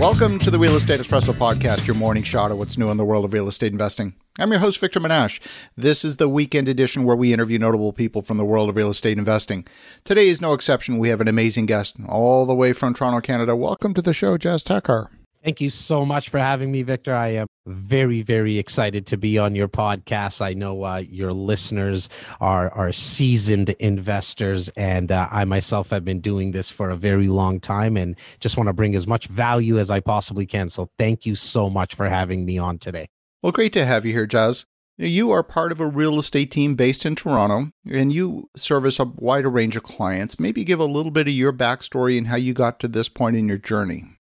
Welcome 0.00 0.38
to 0.38 0.50
the 0.50 0.58
Real 0.58 0.76
Estate 0.76 0.98
Espresso 0.98 1.34
Podcast, 1.34 1.86
your 1.86 1.94
morning 1.94 2.22
shot 2.22 2.50
of 2.50 2.56
what's 2.56 2.78
new 2.78 2.88
in 2.90 2.96
the 2.96 3.04
world 3.04 3.26
of 3.26 3.34
real 3.34 3.48
estate 3.48 3.70
investing. 3.70 4.14
I'm 4.38 4.50
your 4.50 4.60
host, 4.60 4.80
Victor 4.80 4.98
Menasce. 4.98 5.40
This 5.76 6.06
is 6.06 6.16
the 6.16 6.26
weekend 6.26 6.70
edition 6.70 7.04
where 7.04 7.14
we 7.14 7.34
interview 7.34 7.58
notable 7.58 7.92
people 7.92 8.22
from 8.22 8.38
the 8.38 8.44
world 8.46 8.70
of 8.70 8.76
real 8.76 8.88
estate 8.88 9.18
investing. 9.18 9.66
Today 10.04 10.30
is 10.30 10.40
no 10.40 10.54
exception. 10.54 10.96
We 10.96 11.10
have 11.10 11.20
an 11.20 11.28
amazing 11.28 11.66
guest 11.66 11.96
all 12.08 12.46
the 12.46 12.54
way 12.54 12.72
from 12.72 12.94
Toronto, 12.94 13.20
Canada. 13.20 13.54
Welcome 13.54 13.92
to 13.92 14.00
the 14.00 14.14
show, 14.14 14.38
Jas 14.38 14.62
Takhar. 14.62 15.08
Thank 15.44 15.60
you 15.60 15.68
so 15.68 16.06
much 16.06 16.30
for 16.30 16.38
having 16.38 16.72
me, 16.72 16.80
Victor. 16.80 17.14
I 17.14 17.34
am 17.34 17.46
very, 17.66 18.22
very 18.22 18.58
excited 18.58 19.06
to 19.06 19.16
be 19.16 19.38
on 19.38 19.54
your 19.54 19.68
podcast. 19.68 20.42
I 20.42 20.54
know 20.54 20.84
uh, 20.84 21.02
your 21.08 21.32
listeners 21.32 22.08
are 22.40 22.70
are 22.70 22.92
seasoned 22.92 23.70
investors, 23.70 24.68
and 24.70 25.12
uh, 25.12 25.28
I 25.30 25.44
myself 25.44 25.90
have 25.90 26.04
been 26.04 26.20
doing 26.20 26.52
this 26.52 26.70
for 26.70 26.90
a 26.90 26.96
very 26.96 27.28
long 27.28 27.60
time, 27.60 27.96
and 27.96 28.16
just 28.40 28.56
want 28.56 28.68
to 28.68 28.72
bring 28.72 28.94
as 28.94 29.06
much 29.06 29.26
value 29.26 29.78
as 29.78 29.90
I 29.90 30.00
possibly 30.00 30.46
can. 30.46 30.68
So, 30.68 30.90
thank 30.98 31.26
you 31.26 31.36
so 31.36 31.70
much 31.70 31.94
for 31.94 32.08
having 32.08 32.44
me 32.44 32.58
on 32.58 32.78
today. 32.78 33.06
Well, 33.42 33.52
great 33.52 33.72
to 33.74 33.86
have 33.86 34.04
you 34.04 34.12
here, 34.12 34.26
Jas. 34.26 34.66
You 34.98 35.30
are 35.30 35.42
part 35.42 35.72
of 35.72 35.80
a 35.80 35.86
real 35.86 36.18
estate 36.18 36.50
team 36.50 36.74
based 36.74 37.06
in 37.06 37.14
Toronto, 37.14 37.70
and 37.90 38.12
you 38.12 38.50
service 38.54 39.00
a 39.00 39.04
wider 39.04 39.48
range 39.48 39.74
of 39.74 39.82
clients. 39.82 40.38
Maybe 40.38 40.62
give 40.62 40.78
a 40.78 40.84
little 40.84 41.10
bit 41.10 41.26
of 41.26 41.32
your 41.32 41.54
backstory 41.54 42.18
and 42.18 42.26
how 42.26 42.36
you 42.36 42.52
got 42.52 42.78
to 42.80 42.88
this 42.88 43.08
point 43.08 43.36
in 43.36 43.48
your 43.48 43.56
journey. 43.56 44.18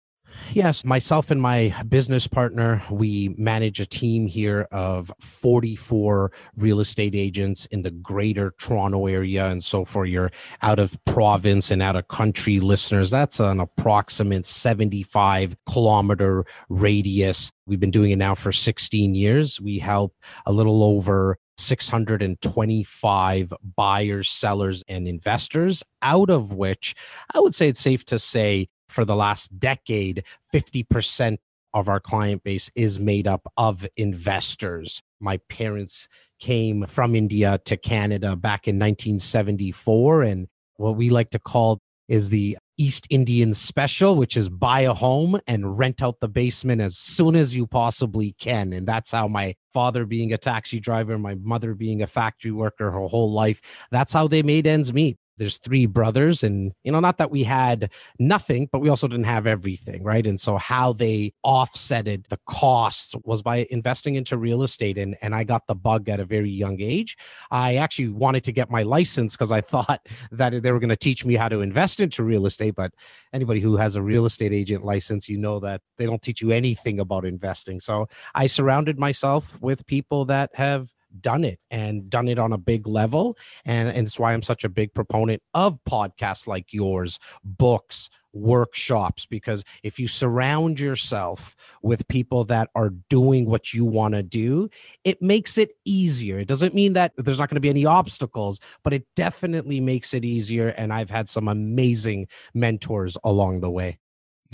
Yes, 0.53 0.85
myself 0.85 1.31
and 1.31 1.41
my 1.41 1.75
business 1.89 2.29
partner, 2.29 2.83
we 2.91 3.35
manage 3.37 3.81
a 3.81 3.87
team 3.87 4.27
here 4.27 4.69
of 4.71 5.13
44 5.21 6.31
real 6.57 6.81
estate 6.81 7.15
agents 7.15 7.67
in 7.67 7.83
the 7.83 7.91
greater 7.91 8.53
Toronto 8.59 9.07
area. 9.07 9.47
And 9.47 9.65
so 9.65 9.85
for 9.85 10.07
your 10.07 10.31
out 10.63 10.79
of 10.79 10.97
province 11.07 11.71
and 11.71 11.83
out 11.83 11.97
of 11.97 12.09
country 12.09 12.61
listeners, 12.61 13.11
that's 13.11 13.41
an 13.41 13.59
approximate 13.59 14.47
75 14.47 15.57
kilometer 15.67 16.45
radius. 16.69 17.51
We've 17.67 17.81
been 17.81 17.91
doing 17.91 18.13
it 18.13 18.19
now 18.19 18.35
for 18.35 18.53
16 18.53 19.15
years. 19.15 19.61
We 19.61 19.79
help 19.79 20.15
a 20.47 20.53
little 20.53 20.85
over 20.85 21.39
625 21.57 23.53
buyers, 23.77 24.29
sellers, 24.29 24.83
and 24.89 25.09
investors, 25.09 25.83
out 26.03 26.31
of 26.31 26.53
which 26.53 26.95
I 27.33 27.41
would 27.41 27.55
say 27.55 27.69
it's 27.69 27.81
safe 27.81 28.05
to 28.07 28.19
say 28.19 28.69
for 28.95 29.05
the 29.05 29.17
last 29.17 29.59
decade, 29.59 30.25
50% 30.53 31.39
of 31.75 31.89
our 31.89 32.01
client 32.01 32.45
base 32.45 32.71
is 32.77 33.01
made 33.01 33.27
up 33.27 33.53
of 33.57 33.87
investors. 33.97 35.03
My 35.21 35.39
parents 35.49 36.09
came 36.39 36.87
from 36.87 37.17
India 37.17 37.59
to 37.65 37.77
Canada 37.77 38.37
back 38.37 38.69
in 38.69 38.77
1974. 38.77 40.23
And 40.23 40.47
what 40.77 40.97
we 40.97 41.11
like 41.11 41.31
to 41.31 41.39
call 41.41 41.81
is 42.07 42.29
the 42.29 42.57
East 42.77 43.07
Indian 43.11 43.55
special, 43.55 44.17
which 44.17 44.37
is 44.37 44.49
buy 44.49 44.81
a 44.81 44.95
home 44.95 45.41
and 45.47 45.79
rent 45.79 46.03
out 46.03 46.21
the 46.21 46.29
basement 46.29 46.81
as 46.81 46.97
soon 46.97 47.35
as 47.35 47.57
you 47.57 47.67
possibly 47.67 48.35
can. 48.39 48.73
And 48.73 48.87
that's 48.87 49.13
how 49.13 49.27
my 49.27 49.55
father, 49.73 50.05
being 50.05 50.33
a 50.33 50.39
taxi 50.39 50.81
driver, 50.81 51.19
my 51.19 51.35
mother 51.37 51.75
being 51.75 52.03
a 52.03 52.07
factory 52.07 52.53
worker 52.53 52.91
her 52.91 53.01
whole 53.01 53.33
life, 53.33 53.87
that's 53.91 54.13
how 54.13 54.29
they 54.29 54.43
made 54.43 54.67
ends 54.67 54.93
meet 54.93 55.17
there's 55.39 55.59
three 55.59 55.87
brothers 55.87 56.43
and 56.43 56.73
you 56.85 56.93
know 56.93 57.01
not 57.01 57.19
that 57.19 57.31
we 57.31 57.43
had 57.43 57.91
nothing 58.19 58.69
but 58.71 58.81
we 58.81 58.89
also 58.89 59.09
didn't 59.09 59.25
have 59.25 59.47
everything 59.47 60.05
right? 60.05 60.27
And 60.27 60.41
so 60.41 60.57
how 60.59 60.93
they 60.93 61.33
offsetted 61.45 62.29
the 62.29 62.39
costs 62.47 63.15
was 63.25 63.43
by 63.43 63.67
investing 63.71 64.15
into 64.15 64.37
real 64.37 64.63
estate. 64.63 64.99
And 64.99 65.17
and 65.23 65.35
I 65.35 65.45
got 65.45 65.67
the 65.67 65.75
bug 65.75 66.09
at 66.09 66.21
a 66.21 66.25
very 66.25 66.51
young 66.51 66.81
age. 66.81 67.17
I 67.51 67.77
actually 67.77 68.09
wanted 68.09 68.45
to 68.45 68.53
get 68.53 68.71
my 68.71 68.83
license 68.83 69.35
because 69.35 69.51
I 69.51 69.61
thought 69.61 70.07
that 70.31 70.63
they 70.63 70.73
were 70.73 70.79
going 70.79 70.91
to 70.91 70.97
teach 70.97 71.25
me 71.25 71.35
how 71.35 71.49
to 71.49 71.61
invest 71.63 72.01
into 72.01 72.23
real 72.23 72.47
estate. 72.47 72.75
But 72.75 72.93
anybody 73.33 73.61
who 73.61 73.77
has 73.77 73.97
a 73.97 74.03
real 74.03 74.27
estate 74.27 74.53
agent 74.53 74.85
license 74.85 75.29
you 75.29 75.39
know 75.39 75.59
that 75.61 75.81
they 75.97 76.07
don't 76.07 76.23
teach 76.23 76.43
you 76.43 76.51
anything 76.51 77.01
about 77.01 77.25
investing. 77.25 77.81
So 77.81 78.07
I 78.35 78.47
surrounded 78.47 78.99
myself 78.99 79.61
with 79.61 79.87
people 79.87 80.27
that 80.27 80.51
have 80.55 80.93
done 81.21 81.45
it 81.45 81.59
and 81.71 82.09
done 82.11 82.29
it 82.29 82.39
on 82.39 82.53
a 82.53 82.59
big 82.59 82.87
level. 82.87 83.37
And, 83.65 83.89
and 83.89 84.07
it's 84.07 84.19
why 84.19 84.33
I'm 84.33 84.43
such 84.43 84.65
a 84.65 84.69
big 84.69 84.95
proponent 84.95 85.43
of 85.53 85.79
podcasts 85.85 86.47
like 86.47 86.73
yours, 86.73 87.19
books, 87.43 88.11
workshops, 88.35 89.27
because 89.27 89.65
if 89.83 89.99
you 89.99 90.09
surround 90.09 90.81
yourself 90.81 91.55
with 91.83 92.09
people 92.09 92.45
that 92.45 92.69
are 92.75 92.91
doing 93.09 93.47
what 93.47 93.73
you 93.73 93.85
want 93.85 94.15
to 94.15 94.23
do, 94.23 94.69
it 95.05 95.23
makes 95.23 95.57
it 95.57 95.71
easier. 95.85 96.39
It 96.39 96.49
doesn't 96.49 96.75
mean 96.75 96.95
that 96.95 97.13
there's 97.17 97.39
not 97.39 97.49
going 97.49 97.57
to 97.57 97.61
be 97.61 97.71
any 97.71 97.87
obstacles, 97.87 98.59
but 98.83 98.93
it 98.93 99.07
definitely 99.15 99.81
makes 99.81 100.13
it 100.15 100.25
easier. 100.25 100.69
And 100.69 100.93
I've 100.93 101.11
had 101.11 101.29
some 101.29 101.49
amazing 101.49 102.27
mentors 102.53 103.17
along 103.25 103.61
the 103.61 103.71
way. 103.71 103.99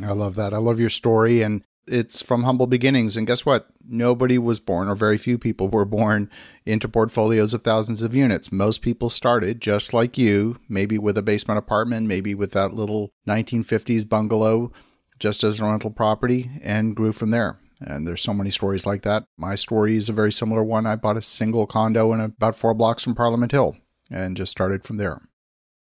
I 0.02 0.12
love 0.12 0.36
that. 0.36 0.54
I 0.54 0.58
love 0.58 0.80
your 0.80 0.90
story. 0.90 1.42
And 1.42 1.62
it's 1.86 2.22
from 2.22 2.44
humble 2.44 2.66
beginnings. 2.66 3.16
And 3.16 3.26
guess 3.26 3.44
what? 3.44 3.68
Nobody 3.86 4.38
was 4.38 4.60
born, 4.60 4.88
or 4.88 4.94
very 4.94 5.18
few 5.18 5.38
people 5.38 5.68
were 5.68 5.84
born 5.84 6.30
into 6.64 6.88
portfolios 6.88 7.54
of 7.54 7.62
thousands 7.62 8.02
of 8.02 8.14
units. 8.14 8.52
Most 8.52 8.82
people 8.82 9.10
started 9.10 9.60
just 9.60 9.92
like 9.92 10.16
you, 10.16 10.58
maybe 10.68 10.98
with 10.98 11.18
a 11.18 11.22
basement 11.22 11.58
apartment, 11.58 12.06
maybe 12.06 12.34
with 12.34 12.52
that 12.52 12.72
little 12.72 13.10
1950s 13.26 14.08
bungalow 14.08 14.72
just 15.18 15.44
as 15.44 15.60
a 15.60 15.64
rental 15.64 15.90
property, 15.90 16.50
and 16.62 16.96
grew 16.96 17.12
from 17.12 17.30
there. 17.30 17.58
And 17.80 18.06
there's 18.06 18.22
so 18.22 18.34
many 18.34 18.50
stories 18.50 18.86
like 18.86 19.02
that. 19.02 19.24
My 19.36 19.54
story 19.54 19.96
is 19.96 20.08
a 20.08 20.14
very 20.14 20.32
similar 20.32 20.62
one. 20.62 20.86
I 20.86 20.96
bought 20.96 21.16
a 21.16 21.22
single 21.22 21.66
condo 21.66 22.12
in 22.12 22.20
about 22.20 22.56
four 22.56 22.74
blocks 22.74 23.04
from 23.04 23.14
Parliament 23.14 23.52
Hill 23.52 23.76
and 24.10 24.36
just 24.36 24.52
started 24.52 24.84
from 24.84 24.96
there. 24.96 25.22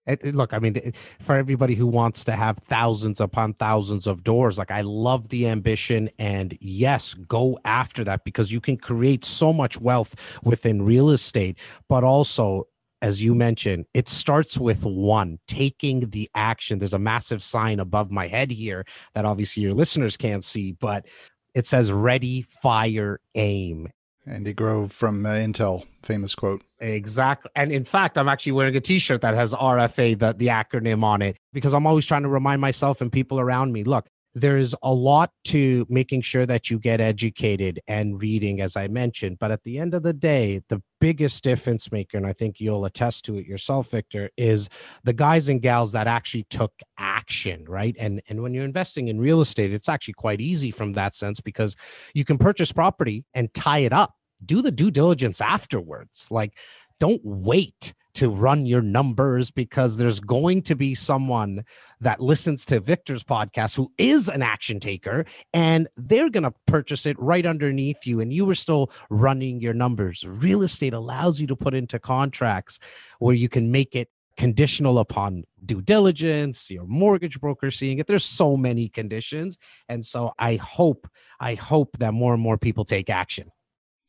It, 0.07 0.35
look, 0.35 0.53
I 0.53 0.59
mean, 0.59 0.93
for 1.21 1.37
everybody 1.37 1.77
who 1.77 1.87
wants 1.87 2.25
to 2.25 2.33
have 2.33 2.59
thousands 2.59 3.21
upon 3.21 3.55
thousands 3.55 4.07
of 4.07 4.25
doors, 4.25 4.59
like 4.59 4.73
I 4.73 4.81
love 4.81 5.29
the 5.29 5.47
ambition. 5.47 6.11
And 6.19 6.57
yes, 6.61 7.15
go 7.15 7.59
after 7.65 8.03
that 8.05 8.25
because 8.25 8.51
you 8.51 8.61
can 8.61 8.77
create 8.77 9.25
so 9.25 9.53
much 9.53 9.81
wealth 9.81 10.41
within 10.43 10.83
real 10.83 11.11
estate. 11.11 11.59
But 11.89 12.03
also, 12.03 12.67
as 13.01 13.23
you 13.23 13.35
mentioned, 13.35 13.87
it 13.95 14.09
starts 14.09 14.59
with 14.59 14.85
one 14.85 15.39
taking 15.47 16.11
the 16.11 16.29
action. 16.35 16.79
There's 16.79 16.95
a 16.95 16.99
massive 16.99 17.43
sign 17.43 17.79
above 17.79 18.11
my 18.11 18.27
head 18.27 18.51
here 18.51 18.85
that 19.15 19.25
obviously 19.25 19.63
your 19.63 19.75
listeners 19.75 20.17
can't 20.17 20.45
see, 20.45 20.73
but 20.73 21.07
it 21.55 21.67
says 21.67 21.93
ready, 21.93 22.43
fire, 22.43 23.21
aim. 23.35 23.89
Andy 24.27 24.53
Grove 24.53 24.93
from 24.93 25.27
uh, 25.27 25.31
Intel, 25.31 25.85
famous 26.03 26.35
quote. 26.35 26.63
Exactly. 26.79 27.51
And 27.57 27.73
in 27.73 27.85
fact, 27.85 28.17
I'm 28.17 28.29
actually 28.29 28.53
wearing 28.53 28.77
a 28.77 28.81
t-shirt 28.81 29.21
that 29.23 29.35
has 29.35 29.53
RFA, 29.55 30.19
the, 30.19 30.33
the 30.33 30.49
acronym 30.49 31.03
on 31.03 31.23
it, 31.23 31.37
because 31.53 31.75
I'm 31.75 31.87
always 31.87 32.07
trying 32.07 32.23
to 32.23 32.29
remind 32.29 32.61
myself 32.61 33.01
and 33.01 33.11
people 33.11 33.41
around 33.41 33.73
me, 33.73 33.85
look, 33.85 34.07
there's 34.35 34.75
a 34.83 34.93
lot 34.93 35.31
to 35.45 35.87
making 35.89 36.23
sure 36.23 36.47
that 36.47 36.71
you 36.71 36.79
get 36.79 37.01
educated 37.01 37.81
and 37.87 38.21
reading, 38.21 38.61
as 38.61 38.77
I 38.77 38.89
mentioned. 38.89 39.39
But 39.39 39.51
at 39.51 39.63
the 39.63 39.79
end 39.79 39.95
of 39.95 40.03
the 40.03 40.13
day, 40.13 40.63
the 40.69 40.83
biggest 41.01 41.45
difference 41.45 41.93
maker, 41.93 42.17
and 42.17 42.27
I 42.27 42.33
think 42.33 42.59
you'll 42.59 42.85
attest 42.85 43.25
to 43.27 43.37
it 43.37 43.47
yourself, 43.47 43.91
Victor, 43.91 44.31
is 44.37 44.69
the 45.05 45.13
guys 45.13 45.49
and 45.49 45.61
gals 45.61 45.93
that 45.93 46.07
actually 46.07 46.45
took 46.45 46.73
action, 46.99 47.65
right? 47.69 47.95
And 47.99 48.23
and 48.29 48.43
when 48.43 48.55
you're 48.55 48.65
investing 48.65 49.09
in 49.09 49.21
real 49.21 49.41
estate, 49.41 49.73
it's 49.73 49.89
actually 49.89 50.15
quite 50.15 50.41
easy 50.41 50.71
from 50.71 50.95
that 50.95 51.15
sense 51.15 51.41
because 51.41 51.77
you 52.15 52.25
can 52.25 52.39
purchase 52.39 52.73
property 52.73 53.25
and 53.35 53.53
tie 53.53 53.79
it 53.79 53.93
up. 53.93 54.15
Do 54.45 54.63
the 54.63 54.73
due 54.73 54.91
diligence 54.91 55.41
afterwards. 55.41 56.29
Like, 56.31 56.57
don't 56.99 57.21
wait 57.23 57.95
to 58.15 58.31
run 58.31 58.67
your 58.67 58.83
numbers 58.83 59.51
because 59.51 59.97
there's 59.97 60.21
going 60.21 60.63
to 60.63 60.75
be 60.75 60.95
someone 60.95 61.65
that 62.01 62.21
listens 62.21 62.65
to 62.67 62.81
Victor's 62.81 63.25
podcast 63.25 63.77
who 63.77 63.91
is 63.99 64.29
an 64.29 64.43
action 64.43 64.81
taker 64.81 65.25
and 65.53 65.89
they're 65.97 66.31
going 66.31 66.43
to 66.43 66.55
purchase 66.67 67.07
it 67.07 67.19
right 67.19 67.47
underneath 67.47 68.07
you 68.07 68.21
and 68.21 68.33
you 68.33 68.45
were 68.45 68.55
still 68.55 68.91
running 69.11 69.61
your 69.61 69.75
numbers. 69.75 70.25
Real 70.27 70.63
estate 70.63 70.93
allows 70.93 71.41
you 71.41 71.47
to 71.47 71.57
put 71.57 71.75
into 71.75 71.99
contracts 71.99 72.79
where 73.19 73.35
you 73.35 73.49
can 73.49 73.71
make 73.71 73.95
it 73.95 74.09
conditional 74.37 74.99
upon 74.99 75.45
due 75.65 75.83
diligence, 75.83 76.71
your 76.71 76.87
mortgage 76.87 77.41
broker 77.41 77.71
seeing 77.71 77.99
it. 77.99 78.07
There's 78.07 78.25
so 78.25 78.57
many 78.57 78.89
conditions. 78.89 79.59
And 79.89 80.05
so 80.05 80.33
I 80.39 80.57
hope, 80.57 81.07
I 81.39 81.55
hope 81.55 81.99
that 81.99 82.13
more 82.13 82.35
and 82.35 82.43
more 82.43 82.59
people 82.59 82.85
take 82.85 83.11
action. 83.11 83.51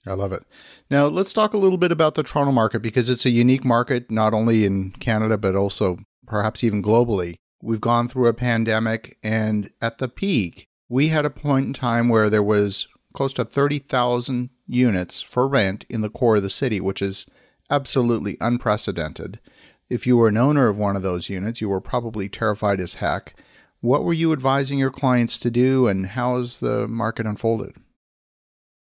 I 0.06 0.14
love 0.14 0.34
it. 0.34 0.44
Now, 0.90 1.06
let's 1.06 1.32
talk 1.32 1.54
a 1.54 1.58
little 1.58 1.78
bit 1.78 1.92
about 1.92 2.16
the 2.16 2.24
Toronto 2.24 2.52
market 2.52 2.82
because 2.82 3.10
it's 3.10 3.26
a 3.26 3.30
unique 3.30 3.64
market, 3.64 4.12
not 4.12 4.34
only 4.34 4.66
in 4.66 4.92
Canada, 4.92 5.38
but 5.38 5.56
also 5.56 6.00
perhaps 6.28 6.64
even 6.64 6.84
globally. 6.84 7.36
We've 7.62 7.82
gone 7.82 8.10
through 8.10 8.28
a 8.28 8.34
pandemic, 8.34 9.18
and 9.24 9.72
at 9.82 10.00
the 10.00 10.10
peak, 10.10 10.68
we 10.90 11.08
had 11.08 11.26
a 11.26 11.30
point 11.30 11.68
in 11.68 11.74
time 11.74 12.10
where 12.10 12.30
there 12.30 12.44
was 12.44 12.88
close 13.14 13.32
to 13.34 13.46
30,000 13.46 14.50
units 14.68 15.22
for 15.22 15.48
rent 15.48 15.86
in 15.90 16.02
the 16.02 16.10
core 16.10 16.38
of 16.38 16.44
the 16.44 16.50
city, 16.50 16.82
which 16.82 17.02
is 17.02 17.26
absolutely 17.70 18.38
unprecedented. 18.42 19.40
If 19.90 20.06
you 20.06 20.18
were 20.18 20.28
an 20.28 20.38
owner 20.38 20.68
of 20.68 20.78
one 20.78 20.98
of 20.98 21.04
those 21.04 21.30
units, 21.30 21.62
you 21.62 21.70
were 21.70 21.80
probably 21.80 22.28
terrified 22.28 22.82
as 22.82 22.96
heck. 22.96 23.36
What 23.80 24.04
were 24.04 24.14
you 24.14 24.34
advising 24.34 24.80
your 24.80 24.92
clients 24.92 25.38
to 25.38 25.50
do, 25.50 25.88
and 25.88 26.08
how 26.08 26.38
has 26.38 26.60
the 26.60 26.88
market 26.88 27.26
unfolded? 27.26 27.76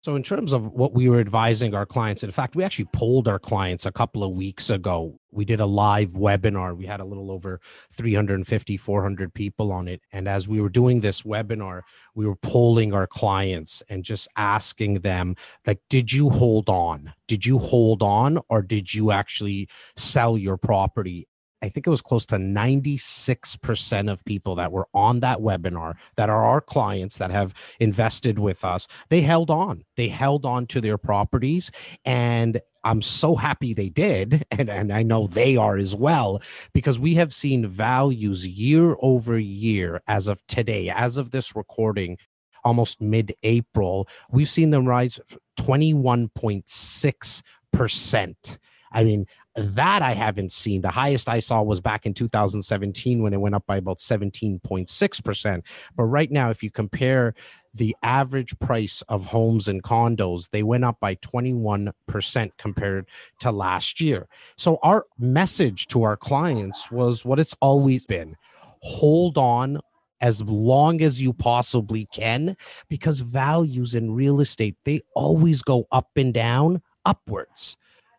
So, 0.08 0.16
in 0.16 0.22
terms 0.22 0.54
of 0.54 0.72
what 0.72 0.94
we 0.94 1.06
were 1.10 1.20
advising 1.20 1.74
our 1.74 1.84
clients, 1.84 2.22
in 2.22 2.30
fact, 2.30 2.56
we 2.56 2.64
actually 2.64 2.86
polled 2.94 3.28
our 3.28 3.38
clients 3.38 3.84
a 3.84 3.92
couple 3.92 4.24
of 4.24 4.34
weeks 4.34 4.70
ago. 4.70 5.20
We 5.30 5.44
did 5.44 5.60
a 5.60 5.66
live 5.66 6.12
webinar. 6.12 6.74
We 6.74 6.86
had 6.86 7.00
a 7.00 7.04
little 7.04 7.30
over 7.30 7.60
350, 7.92 8.78
400 8.78 9.34
people 9.34 9.70
on 9.70 9.86
it. 9.86 10.00
And 10.10 10.26
as 10.26 10.48
we 10.48 10.62
were 10.62 10.70
doing 10.70 11.02
this 11.02 11.24
webinar, 11.24 11.82
we 12.14 12.24
were 12.24 12.36
polling 12.36 12.94
our 12.94 13.06
clients 13.06 13.82
and 13.90 14.02
just 14.02 14.28
asking 14.34 15.00
them, 15.00 15.36
like, 15.66 15.80
did 15.90 16.10
you 16.10 16.30
hold 16.30 16.70
on? 16.70 17.12
Did 17.26 17.44
you 17.44 17.58
hold 17.58 18.02
on 18.02 18.38
or 18.48 18.62
did 18.62 18.94
you 18.94 19.10
actually 19.10 19.68
sell 19.94 20.38
your 20.38 20.56
property? 20.56 21.28
I 21.62 21.68
think 21.68 21.86
it 21.86 21.90
was 21.90 22.02
close 22.02 22.26
to 22.26 22.36
96% 22.36 24.10
of 24.10 24.24
people 24.24 24.54
that 24.56 24.72
were 24.72 24.88
on 24.94 25.20
that 25.20 25.38
webinar 25.38 25.94
that 26.16 26.30
are 26.30 26.44
our 26.44 26.60
clients 26.60 27.18
that 27.18 27.30
have 27.30 27.54
invested 27.80 28.38
with 28.38 28.64
us. 28.64 28.86
They 29.08 29.22
held 29.22 29.50
on. 29.50 29.84
They 29.96 30.08
held 30.08 30.44
on 30.44 30.66
to 30.68 30.80
their 30.80 30.98
properties. 30.98 31.72
And 32.04 32.60
I'm 32.84 33.02
so 33.02 33.34
happy 33.34 33.74
they 33.74 33.88
did. 33.88 34.44
And, 34.58 34.70
and 34.70 34.92
I 34.92 35.02
know 35.04 35.28
they 35.28 35.56
are 35.56 35.76
as 35.76 35.94
well, 35.94 36.42
because 36.72 36.98
we 36.98 37.14
have 37.14 37.32
seen 37.32 37.64
values 37.66 38.44
year 38.46 38.96
over 39.00 39.38
year 39.38 40.02
as 40.08 40.26
of 40.26 40.44
today, 40.48 40.90
as 40.90 41.16
of 41.16 41.30
this 41.30 41.54
recording, 41.54 42.18
almost 42.64 43.00
mid 43.00 43.34
April. 43.44 44.08
We've 44.30 44.48
seen 44.48 44.70
them 44.70 44.86
rise 44.86 45.20
21.6%. 45.60 48.58
I 48.90 49.04
mean, 49.04 49.26
that 49.58 50.02
I 50.02 50.12
haven't 50.12 50.52
seen. 50.52 50.82
The 50.82 50.90
highest 50.90 51.28
I 51.28 51.40
saw 51.40 51.62
was 51.62 51.80
back 51.80 52.06
in 52.06 52.14
2017 52.14 53.22
when 53.22 53.32
it 53.32 53.40
went 53.40 53.54
up 53.54 53.66
by 53.66 53.76
about 53.76 53.98
17.6%. 53.98 55.62
But 55.96 56.04
right 56.04 56.30
now, 56.30 56.50
if 56.50 56.62
you 56.62 56.70
compare 56.70 57.34
the 57.74 57.96
average 58.02 58.58
price 58.60 59.02
of 59.08 59.26
homes 59.26 59.66
and 59.66 59.82
condos, 59.82 60.48
they 60.50 60.62
went 60.62 60.84
up 60.84 61.00
by 61.00 61.16
21% 61.16 62.50
compared 62.56 63.08
to 63.40 63.50
last 63.50 64.00
year. 64.00 64.28
So, 64.56 64.78
our 64.82 65.06
message 65.18 65.88
to 65.88 66.04
our 66.04 66.16
clients 66.16 66.90
was 66.90 67.24
what 67.24 67.40
it's 67.40 67.56
always 67.60 68.06
been 68.06 68.36
hold 68.80 69.36
on 69.36 69.80
as 70.20 70.40
long 70.42 71.02
as 71.02 71.20
you 71.20 71.32
possibly 71.32 72.06
can 72.12 72.56
because 72.88 73.18
values 73.18 73.96
in 73.96 74.12
real 74.12 74.40
estate 74.40 74.76
they 74.84 75.00
always 75.16 75.62
go 75.62 75.84
up 75.90 76.10
and 76.14 76.32
down 76.32 76.80
upwards 77.04 77.76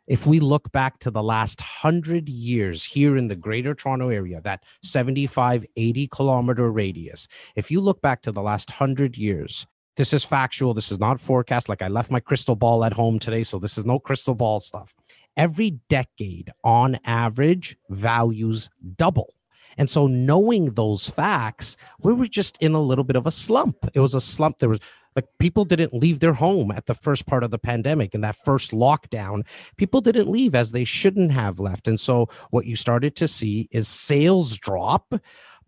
if 0.10 0.26
we 0.26 0.40
look 0.40 0.72
back 0.72 0.98
to 1.00 1.12
the 1.12 1.22
last 1.22 1.62
100 1.62 2.28
years 2.28 2.84
here 2.84 3.16
in 3.16 3.28
the 3.28 3.36
greater 3.36 3.76
Toronto 3.76 4.10
area, 4.10 4.42
that 4.42 4.64
75, 4.82 5.66
80 5.78 6.08
kilometer 6.08 6.72
radius, 6.72 7.28
if 7.56 7.70
you 7.70 7.80
look 7.80 8.02
back 8.02 8.24
to 8.24 8.32
the 8.32 8.42
last 8.42 8.72
100 8.72 9.18
years, 9.18 9.68
this 9.98 10.12
is 10.12 10.26
factual. 10.26 10.74
This 10.74 10.92
is 10.92 11.00
not 11.00 11.20
forecast. 11.20 11.70
Like 11.70 11.84
I 11.84 11.90
left 11.90 12.10
my 12.10 12.20
crystal 12.20 12.56
ball 12.56 12.84
at 12.84 12.94
home 12.94 13.20
today. 13.20 13.44
So 13.44 13.60
this 13.60 13.78
is 13.78 13.86
no 13.86 14.00
crystal 14.00 14.34
ball 14.34 14.60
stuff. 14.60 14.96
Every 15.38 15.72
decade, 15.90 16.52
on 16.64 17.00
average, 17.06 17.78
values 17.90 18.70
double. 18.96 19.36
And 19.78 19.90
so, 19.90 20.08
knowing 20.08 20.74
those 20.74 21.10
facts, 21.10 21.78
we 22.02 22.14
were 22.14 22.28
just 22.28 22.58
in 22.62 22.74
a 22.74 22.82
little 22.82 23.04
bit 23.04 23.16
of 23.16 23.28
a 23.28 23.32
slump. 23.32 23.78
It 23.94 24.00
was 24.00 24.14
a 24.14 24.22
slump. 24.22 24.60
There 24.60 24.70
was 24.70 24.80
like 25.16 25.26
people 25.40 25.66
didn't 25.66 25.94
leave 25.94 26.20
their 26.20 26.34
home 26.34 26.72
at 26.72 26.86
the 26.86 26.94
first 26.94 27.28
part 27.28 27.44
of 27.44 27.52
the 27.52 27.58
pandemic 27.58 28.14
and 28.14 28.24
that 28.24 28.36
first 28.36 28.72
lockdown. 28.72 29.46
People 29.78 30.02
didn't 30.02 30.30
leave 30.30 30.56
as 30.56 30.72
they 30.72 30.84
shouldn't 30.84 31.32
have 31.32 31.60
left. 31.60 31.88
And 31.88 32.00
so, 32.00 32.28
what 32.52 32.66
you 32.66 32.76
started 32.76 33.16
to 33.18 33.28
see 33.28 33.68
is 33.72 33.88
sales 33.88 34.58
drop. 34.58 35.14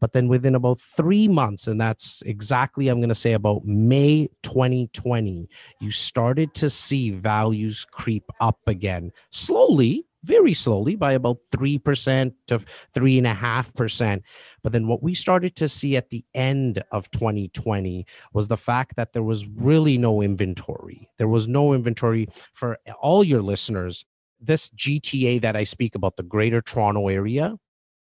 But 0.01 0.13
then 0.13 0.27
within 0.27 0.55
about 0.55 0.79
three 0.79 1.27
months, 1.27 1.67
and 1.67 1.79
that's 1.79 2.23
exactly, 2.25 2.87
I'm 2.87 2.97
going 2.97 3.09
to 3.09 3.15
say 3.15 3.33
about 3.33 3.65
May 3.65 4.29
2020, 4.41 5.47
you 5.79 5.91
started 5.91 6.55
to 6.55 6.71
see 6.71 7.11
values 7.11 7.85
creep 7.85 8.23
up 8.39 8.59
again 8.65 9.11
slowly, 9.29 10.07
very 10.23 10.53
slowly 10.53 10.95
by 10.95 11.13
about 11.13 11.37
3% 11.55 12.33
to 12.47 12.59
3.5%. 12.95 14.21
But 14.63 14.71
then 14.71 14.87
what 14.87 15.01
we 15.01 15.13
started 15.13 15.55
to 15.57 15.67
see 15.67 15.97
at 15.97 16.09
the 16.09 16.23
end 16.33 16.83
of 16.91 17.09
2020 17.11 18.05
was 18.33 18.47
the 18.47 18.57
fact 18.57 18.95
that 18.95 19.13
there 19.13 19.23
was 19.23 19.47
really 19.47 19.97
no 19.97 20.21
inventory. 20.21 21.09
There 21.17 21.27
was 21.27 21.47
no 21.47 21.73
inventory 21.73 22.27
for 22.53 22.77
all 23.01 23.23
your 23.23 23.41
listeners. 23.41 24.05
This 24.39 24.69
GTA 24.71 25.41
that 25.41 25.55
I 25.55 25.63
speak 25.63 25.95
about, 25.95 26.17
the 26.17 26.23
greater 26.23 26.61
Toronto 26.61 27.07
area, 27.07 27.57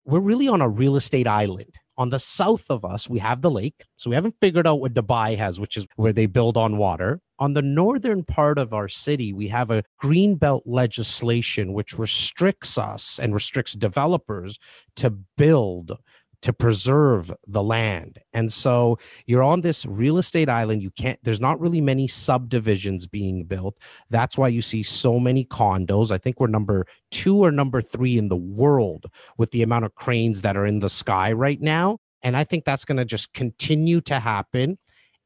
we're 0.05 0.19
really 0.19 0.47
on 0.47 0.61
a 0.61 0.69
real 0.69 0.95
estate 0.95 1.27
island. 1.27 1.75
On 1.99 2.07
the 2.07 2.17
south 2.17 2.71
of 2.71 2.85
us, 2.85 3.09
we 3.09 3.19
have 3.19 3.41
the 3.41 3.51
lake. 3.51 3.83
So 3.97 4.09
we 4.09 4.15
haven't 4.15 4.37
figured 4.39 4.65
out 4.65 4.79
what 4.79 4.93
Dubai 4.93 5.35
has, 5.35 5.59
which 5.59 5.75
is 5.75 5.85
where 5.97 6.13
they 6.13 6.27
build 6.27 6.55
on 6.55 6.77
water. 6.77 7.19
On 7.39 7.51
the 7.51 7.61
northern 7.61 8.23
part 8.23 8.57
of 8.57 8.73
our 8.73 8.87
city, 8.87 9.33
we 9.33 9.49
have 9.49 9.69
a 9.69 9.83
greenbelt 10.01 10.61
legislation 10.65 11.73
which 11.73 11.99
restricts 11.99 12.77
us 12.77 13.19
and 13.19 13.33
restricts 13.33 13.73
developers 13.73 14.57
to 14.95 15.09
build 15.09 15.97
to 16.41 16.53
preserve 16.53 17.33
the 17.47 17.61
land. 17.61 18.19
And 18.33 18.51
so 18.51 18.97
you're 19.25 19.43
on 19.43 19.61
this 19.61 19.85
real 19.85 20.17
estate 20.17 20.49
island. 20.49 20.81
You 20.81 20.91
can't, 20.91 21.19
there's 21.23 21.41
not 21.41 21.59
really 21.59 21.81
many 21.81 22.07
subdivisions 22.07 23.07
being 23.07 23.43
built. 23.43 23.77
That's 24.09 24.37
why 24.37 24.47
you 24.47 24.61
see 24.61 24.83
so 24.83 25.19
many 25.19 25.45
condos. 25.45 26.11
I 26.11 26.17
think 26.17 26.39
we're 26.39 26.47
number 26.47 26.85
two 27.11 27.37
or 27.37 27.51
number 27.51 27.81
three 27.81 28.17
in 28.17 28.29
the 28.29 28.37
world 28.37 29.05
with 29.37 29.51
the 29.51 29.63
amount 29.63 29.85
of 29.85 29.95
cranes 29.95 30.41
that 30.41 30.55
are 30.55 30.65
in 30.65 30.79
the 30.79 30.89
sky 30.89 31.31
right 31.31 31.61
now. 31.61 31.97
And 32.21 32.35
I 32.37 32.43
think 32.43 32.65
that's 32.65 32.85
going 32.85 32.97
to 32.97 33.05
just 33.05 33.33
continue 33.33 34.01
to 34.01 34.19
happen. 34.19 34.77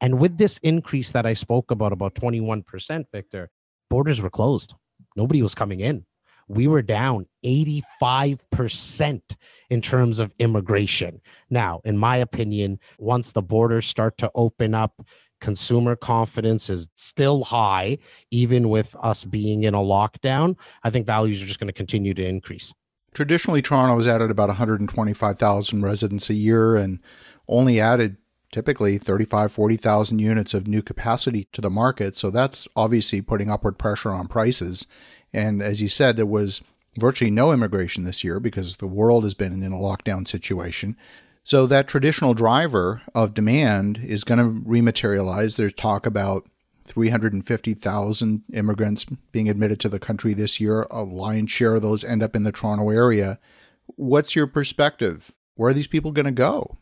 And 0.01 0.19
with 0.19 0.38
this 0.38 0.57
increase 0.60 1.12
that 1.12 1.25
I 1.25 1.33
spoke 1.33 1.71
about, 1.71 1.94
about 1.94 2.15
21%, 2.15 3.06
Victor, 3.12 3.50
borders 3.89 4.21
were 4.21 4.30
closed. 4.30 4.74
Nobody 5.15 5.42
was 5.42 5.56
coming 5.56 5.80
in 5.80 6.06
we 6.47 6.67
were 6.67 6.81
down 6.81 7.25
85% 7.45 9.21
in 9.69 9.81
terms 9.81 10.19
of 10.19 10.33
immigration. 10.39 11.21
Now, 11.49 11.81
in 11.83 11.97
my 11.97 12.17
opinion, 12.17 12.79
once 12.97 13.31
the 13.31 13.41
borders 13.41 13.85
start 13.85 14.17
to 14.19 14.31
open 14.35 14.75
up, 14.75 15.01
consumer 15.41 15.95
confidence 15.95 16.69
is 16.69 16.87
still 16.95 17.43
high, 17.43 17.97
even 18.31 18.69
with 18.69 18.95
us 19.01 19.25
being 19.25 19.63
in 19.63 19.73
a 19.73 19.79
lockdown. 19.79 20.55
I 20.83 20.89
think 20.89 21.05
values 21.05 21.43
are 21.43 21.45
just 21.45 21.59
going 21.59 21.67
to 21.67 21.73
continue 21.73 22.13
to 22.13 22.25
increase. 22.25 22.73
Traditionally, 23.13 23.61
Toronto 23.61 23.97
has 23.97 24.07
added 24.07 24.31
about 24.31 24.47
125,000 24.47 25.83
residents 25.83 26.29
a 26.29 26.33
year 26.33 26.75
and 26.75 26.99
only 27.47 27.79
added 27.79 28.17
typically 28.53 28.97
35, 28.97 29.51
40,000 29.51 30.19
units 30.19 30.53
of 30.53 30.67
new 30.67 30.81
capacity 30.81 31.47
to 31.51 31.59
the 31.59 31.69
market. 31.69 32.15
So 32.15 32.29
that's 32.29 32.67
obviously 32.75 33.21
putting 33.21 33.51
upward 33.51 33.77
pressure 33.77 34.11
on 34.11 34.27
prices. 34.27 34.87
And 35.33 35.62
as 35.62 35.81
you 35.81 35.89
said, 35.89 36.15
there 36.15 36.25
was 36.25 36.62
virtually 36.97 37.31
no 37.31 37.51
immigration 37.51 38.03
this 38.03 38.24
year 38.24 38.39
because 38.39 38.77
the 38.77 38.88
world 38.88 39.24
has 39.24 39.33
been 39.33 39.63
in 39.63 39.74
a 39.74 39.77
lockdown 39.77 40.27
situation. 40.27 40.95
So 41.44 41.65
that 41.65 41.88
traditional 41.88 42.33
driver 42.33 43.01
of 43.13 43.33
demand 43.33 44.00
is 44.03 44.24
going 44.24 44.38
to 44.38 44.69
rematerialize. 44.69 45.57
There's 45.57 45.74
talk 45.74 46.05
about 46.05 46.48
350,000 46.86 48.43
immigrants 48.53 49.05
being 49.31 49.50
admitted 49.50 49.79
to 49.81 49.89
the 49.89 50.00
country 50.00 50.34
this 50.34 50.60
year. 50.60 50.88
A 50.91 51.03
lion's 51.03 51.51
share 51.51 51.75
of 51.75 51.81
those 51.81 52.03
end 52.03 52.24
up 52.24 52.36
in 52.36 52.43
the 52.43 52.51
Toronto 52.51 52.89
area. 52.89 53.39
What's 53.88 54.36
your 54.36 54.48
perspective? 54.48 55.34
Where 55.55 55.72
are 55.72 55.74
these 55.74 55.88
people 55.88 56.12
going 56.12 56.25
to 56.25 56.31
go? 56.31 56.77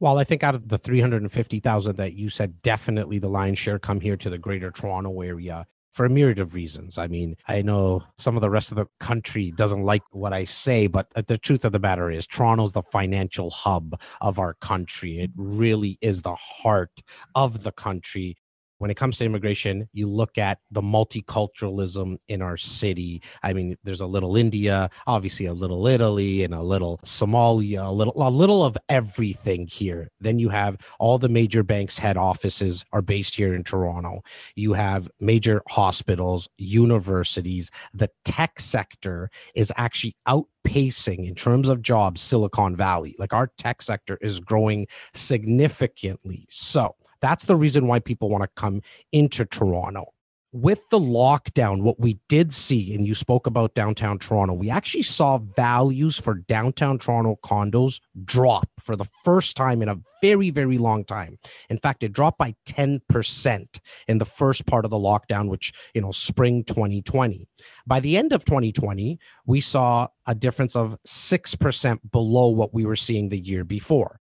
Well, 0.00 0.18
I 0.18 0.24
think 0.24 0.42
out 0.42 0.54
of 0.54 0.68
the 0.68 0.78
350,000 0.78 1.96
that 1.96 2.14
you 2.14 2.28
said, 2.28 2.60
definitely 2.62 3.18
the 3.18 3.28
lion's 3.28 3.58
share 3.58 3.78
come 3.78 4.00
here 4.00 4.16
to 4.16 4.28
the 4.28 4.38
greater 4.38 4.70
Toronto 4.70 5.20
area 5.20 5.66
for 5.92 6.06
a 6.06 6.10
myriad 6.10 6.38
of 6.38 6.54
reasons. 6.54 6.98
I 6.98 7.06
mean, 7.06 7.36
I 7.46 7.62
know 7.62 8.02
some 8.18 8.36
of 8.36 8.40
the 8.40 8.50
rest 8.50 8.72
of 8.72 8.76
the 8.76 8.86
country 8.98 9.52
doesn't 9.54 9.84
like 9.84 10.02
what 10.10 10.32
I 10.32 10.46
say, 10.46 10.86
but 10.86 11.08
the 11.26 11.38
truth 11.38 11.64
of 11.64 11.72
the 11.72 11.78
matter 11.78 12.10
is, 12.10 12.26
Toronto's 12.26 12.72
the 12.72 12.82
financial 12.82 13.50
hub 13.50 14.00
of 14.20 14.38
our 14.38 14.54
country. 14.54 15.20
It 15.20 15.30
really 15.36 15.98
is 16.00 16.22
the 16.22 16.34
heart 16.34 16.90
of 17.34 17.62
the 17.62 17.72
country 17.72 18.36
when 18.82 18.90
it 18.90 18.96
comes 18.96 19.16
to 19.16 19.24
immigration, 19.24 19.88
you 19.92 20.08
look 20.08 20.38
at 20.38 20.58
the 20.72 20.82
multiculturalism 20.82 22.16
in 22.26 22.42
our 22.42 22.56
city. 22.56 23.22
I 23.40 23.52
mean, 23.52 23.76
there's 23.84 24.00
a 24.00 24.06
little 24.06 24.36
India, 24.36 24.90
obviously 25.06 25.46
a 25.46 25.52
little 25.52 25.86
Italy, 25.86 26.42
and 26.42 26.52
a 26.52 26.62
little 26.62 26.98
Somalia, 27.04 27.86
a 27.86 27.92
little 27.92 28.12
a 28.16 28.28
little 28.28 28.64
of 28.64 28.76
everything 28.88 29.68
here. 29.68 30.08
Then 30.18 30.40
you 30.40 30.48
have 30.48 30.78
all 30.98 31.16
the 31.16 31.28
major 31.28 31.62
banks' 31.62 31.96
head 31.96 32.16
offices 32.16 32.84
are 32.92 33.02
based 33.02 33.36
here 33.36 33.54
in 33.54 33.62
Toronto. 33.62 34.22
You 34.56 34.72
have 34.72 35.08
major 35.20 35.62
hospitals, 35.68 36.48
universities. 36.58 37.70
The 37.94 38.10
tech 38.24 38.58
sector 38.58 39.30
is 39.54 39.72
actually 39.76 40.16
outpacing 40.26 41.28
in 41.28 41.36
terms 41.36 41.68
of 41.68 41.82
jobs 41.82 42.20
Silicon 42.20 42.74
Valley. 42.74 43.14
Like 43.16 43.32
our 43.32 43.46
tech 43.58 43.80
sector 43.80 44.18
is 44.20 44.40
growing 44.40 44.88
significantly. 45.14 46.46
So 46.50 46.96
that's 47.22 47.46
the 47.46 47.56
reason 47.56 47.86
why 47.86 48.00
people 48.00 48.28
want 48.28 48.42
to 48.42 48.50
come 48.54 48.82
into 49.12 49.46
Toronto. 49.46 50.12
with 50.52 50.86
the 50.90 50.98
lockdown, 50.98 51.80
what 51.80 51.98
we 51.98 52.18
did 52.28 52.52
see, 52.52 52.94
and 52.94 53.06
you 53.06 53.14
spoke 53.14 53.46
about 53.46 53.74
downtown 53.74 54.18
Toronto, 54.18 54.52
we 54.52 54.68
actually 54.68 55.02
saw 55.02 55.38
values 55.38 56.20
for 56.20 56.34
downtown 56.34 56.98
Toronto 56.98 57.38
condos 57.42 58.00
drop 58.24 58.68
for 58.78 58.94
the 58.94 59.06
first 59.24 59.56
time 59.56 59.80
in 59.80 59.88
a 59.88 59.96
very, 60.20 60.50
very 60.50 60.76
long 60.76 61.04
time. 61.04 61.38
In 61.70 61.78
fact, 61.78 62.02
it 62.02 62.12
dropped 62.12 62.38
by 62.38 62.54
10% 62.66 63.80
in 64.06 64.18
the 64.18 64.26
first 64.26 64.66
part 64.66 64.84
of 64.84 64.90
the 64.90 64.98
lockdown, 64.98 65.48
which, 65.48 65.72
you 65.94 66.02
know, 66.02 66.10
spring 66.10 66.64
2020. 66.64 67.48
By 67.86 68.00
the 68.00 68.18
end 68.18 68.34
of 68.34 68.44
2020, 68.44 69.18
we 69.46 69.60
saw 69.62 70.08
a 70.26 70.34
difference 70.34 70.76
of 70.76 70.98
6% 71.06 71.98
below 72.12 72.48
what 72.48 72.74
we 72.74 72.84
were 72.84 72.96
seeing 72.96 73.30
the 73.30 73.40
year 73.40 73.64
before. 73.64 74.20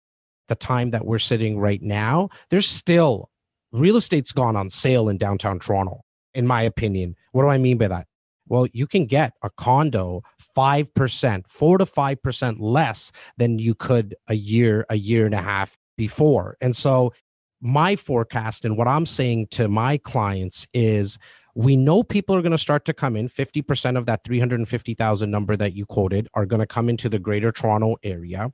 The 0.48 0.56
time 0.56 0.90
that 0.92 1.06
we're 1.06 1.20
sitting 1.20 1.58
right 1.58 1.82
now, 1.82 2.30
there's 2.50 2.68
still 2.68 3.30
real 3.72 3.98
estate's 3.98 4.32
gone 4.32 4.56
on 4.56 4.70
sale 4.70 5.10
in 5.10 5.18
downtown 5.18 5.60
Toronto 5.60 6.02
in 6.34 6.48
my 6.48 6.62
opinion. 6.62 7.16
What 7.32 7.44
do 7.44 7.50
I 7.50 7.58
mean 7.58 7.78
by 7.78 7.88
that? 7.90 8.08
Well, 8.48 8.68
you 8.74 8.88
can 8.88 9.06
get 9.06 9.34
a 9.42 9.50
condo 9.50 10.22
5%, 10.56 11.48
4 11.48 11.78
to 11.78 11.86
5% 11.86 12.56
less 12.60 13.12
than 13.38 13.60
you 13.60 13.74
could 13.74 14.16
a 14.28 14.34
year, 14.34 14.86
a 14.90 14.96
year 14.96 15.26
and 15.26 15.34
a 15.34 15.42
half 15.42 15.78
before. 15.98 16.58
And 16.60 16.76
so 16.76 17.14
my 17.62 17.96
forecast 17.96 18.66
and 18.66 18.78
what 18.78 18.88
I'm 18.88 19.06
saying 19.06 19.48
to 19.52 19.68
my 19.70 19.98
clients 19.98 20.68
is 20.74 21.18
we 21.56 21.78
know 21.78 22.04
people 22.04 22.36
are 22.36 22.42
going 22.42 22.52
to 22.52 22.58
start 22.58 22.84
to 22.86 22.94
come 22.94 23.16
in 23.16 23.30
50% 23.30 23.98
of 23.98 24.08
that 24.08 24.24
350,000 24.26 25.32
number 25.32 25.56
that 25.56 25.74
you 25.74 25.86
quoted 25.86 26.28
are 26.34 26.46
going 26.46 26.60
to 26.60 26.68
come 26.68 26.90
into 26.90 27.08
the 27.08 27.20
greater 27.20 27.52
Toronto 27.52 27.96
area. 28.04 28.52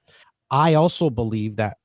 I 0.52 0.76
also 0.76 1.10
believe 1.10 1.56
that 1.56 1.78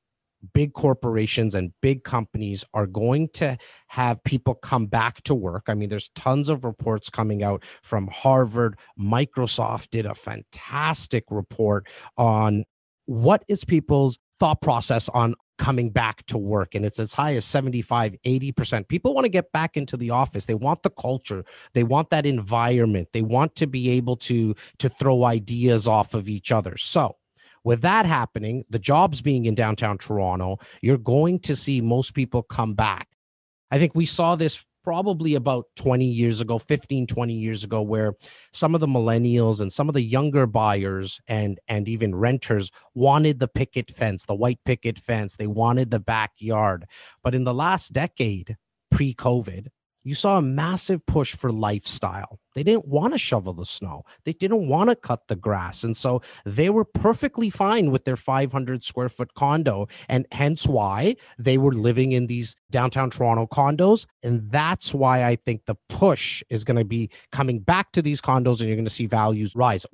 big 0.53 0.73
corporations 0.73 1.55
and 1.55 1.71
big 1.81 2.03
companies 2.03 2.65
are 2.73 2.87
going 2.87 3.29
to 3.33 3.57
have 3.87 4.23
people 4.23 4.55
come 4.55 4.85
back 4.87 5.23
to 5.23 5.35
work. 5.35 5.63
I 5.67 5.73
mean, 5.73 5.89
there's 5.89 6.09
tons 6.09 6.49
of 6.49 6.63
reports 6.63 7.09
coming 7.09 7.43
out 7.43 7.63
from 7.81 8.07
Harvard. 8.11 8.77
Microsoft 8.99 9.89
did 9.89 10.05
a 10.05 10.15
fantastic 10.15 11.25
report 11.29 11.87
on 12.17 12.63
what 13.05 13.43
is 13.47 13.63
people's 13.63 14.19
thought 14.39 14.61
process 14.61 15.09
on 15.09 15.35
coming 15.57 15.89
back 15.89 16.25
to 16.25 16.37
work 16.37 16.75
and 16.75 16.85
it's 16.85 16.99
as 16.99 17.13
high 17.13 17.33
as 17.35 17.45
75 17.45 18.15
80% 18.25 18.87
people 18.89 19.13
want 19.13 19.23
to 19.23 19.29
get 19.29 19.51
back 19.53 19.77
into 19.77 19.95
the 19.95 20.09
office. 20.09 20.45
They 20.45 20.53
want 20.53 20.83
the 20.83 20.89
culture. 20.89 21.45
They 21.73 21.83
want 21.83 22.09
that 22.09 22.25
environment. 22.25 23.09
They 23.13 23.21
want 23.21 23.55
to 23.55 23.67
be 23.67 23.91
able 23.91 24.17
to 24.17 24.53
to 24.79 24.89
throw 24.89 25.23
ideas 25.23 25.87
off 25.87 26.13
of 26.13 26.27
each 26.27 26.51
other. 26.51 26.75
So 26.77 27.15
with 27.65 27.81
that 27.81 28.05
happening, 28.05 28.63
the 28.69 28.79
jobs 28.79 29.21
being 29.21 29.45
in 29.45 29.55
downtown 29.55 29.97
Toronto, 29.97 30.59
you're 30.81 30.97
going 30.97 31.39
to 31.39 31.55
see 31.55 31.81
most 31.81 32.13
people 32.13 32.43
come 32.43 32.75
back. 32.75 33.09
I 33.71 33.79
think 33.79 33.95
we 33.95 34.05
saw 34.05 34.35
this 34.35 34.63
probably 34.83 35.33
about 35.33 35.65
20 35.77 36.05
years 36.05 36.41
ago 36.41 36.59
15 36.59 37.07
20 37.07 37.33
years 37.33 37.63
ago 37.63 37.81
where 37.81 38.13
some 38.53 38.75
of 38.75 38.81
the 38.81 38.87
millennials 38.87 39.59
and 39.59 39.73
some 39.73 39.89
of 39.89 39.93
the 39.93 40.01
younger 40.01 40.45
buyers 40.45 41.19
and 41.27 41.59
and 41.67 41.87
even 41.87 42.13
renters 42.13 42.69
wanted 42.93 43.39
the 43.39 43.47
picket 43.47 43.89
fence 43.89 44.27
the 44.27 44.35
white 44.35 44.59
picket 44.63 44.99
fence 44.99 45.37
they 45.37 45.47
wanted 45.47 45.89
the 45.89 45.99
backyard 45.99 46.85
but 47.23 47.33
in 47.33 47.45
the 47.45 47.53
last 47.53 47.93
decade 47.93 48.57
pre-covid 48.91 49.69
you 50.05 50.13
saw 50.13 50.37
a 50.37 50.41
massive 50.41 51.05
push 51.07 51.35
for 51.35 51.51
lifestyle. 51.51 52.39
They 52.53 52.63
didn't 52.63 52.87
want 52.87 53.13
to 53.13 53.17
shovel 53.17 53.53
the 53.53 53.65
snow. 53.65 54.03
They 54.23 54.33
didn't 54.33 54.69
want 54.69 54.91
to 54.91 54.95
cut 54.95 55.27
the 55.27 55.35
grass. 55.35 55.83
And 55.83 55.97
so 55.97 56.21
they 56.45 56.69
were 56.69 56.85
perfectly 56.85 57.49
fine 57.49 57.91
with 57.91 58.05
their 58.05 58.15
500 58.15 58.83
square 58.83 59.09
foot 59.09 59.33
condo. 59.33 59.87
And 60.07 60.27
hence 60.31 60.67
why 60.67 61.15
they 61.39 61.57
were 61.57 61.73
living 61.73 62.11
in 62.11 62.27
these 62.27 62.55
downtown 62.71 63.09
Toronto 63.09 63.47
condos. 63.47 64.05
And 64.23 64.49
that's 64.51 64.93
why 64.93 65.25
I 65.25 65.35
think 65.35 65.65
the 65.65 65.75
push 65.89 66.43
is 66.49 66.63
going 66.63 66.77
to 66.77 66.85
be 66.85 67.09
coming 67.31 67.59
back 67.59 67.91
to 67.93 68.01
these 68.01 68.21
condos 68.21 68.59
and 68.59 68.69
you're 68.69 68.77
going 68.77 68.85
to 68.85 68.91
see 68.91 69.07
values 69.07 69.55
rise 69.55 69.85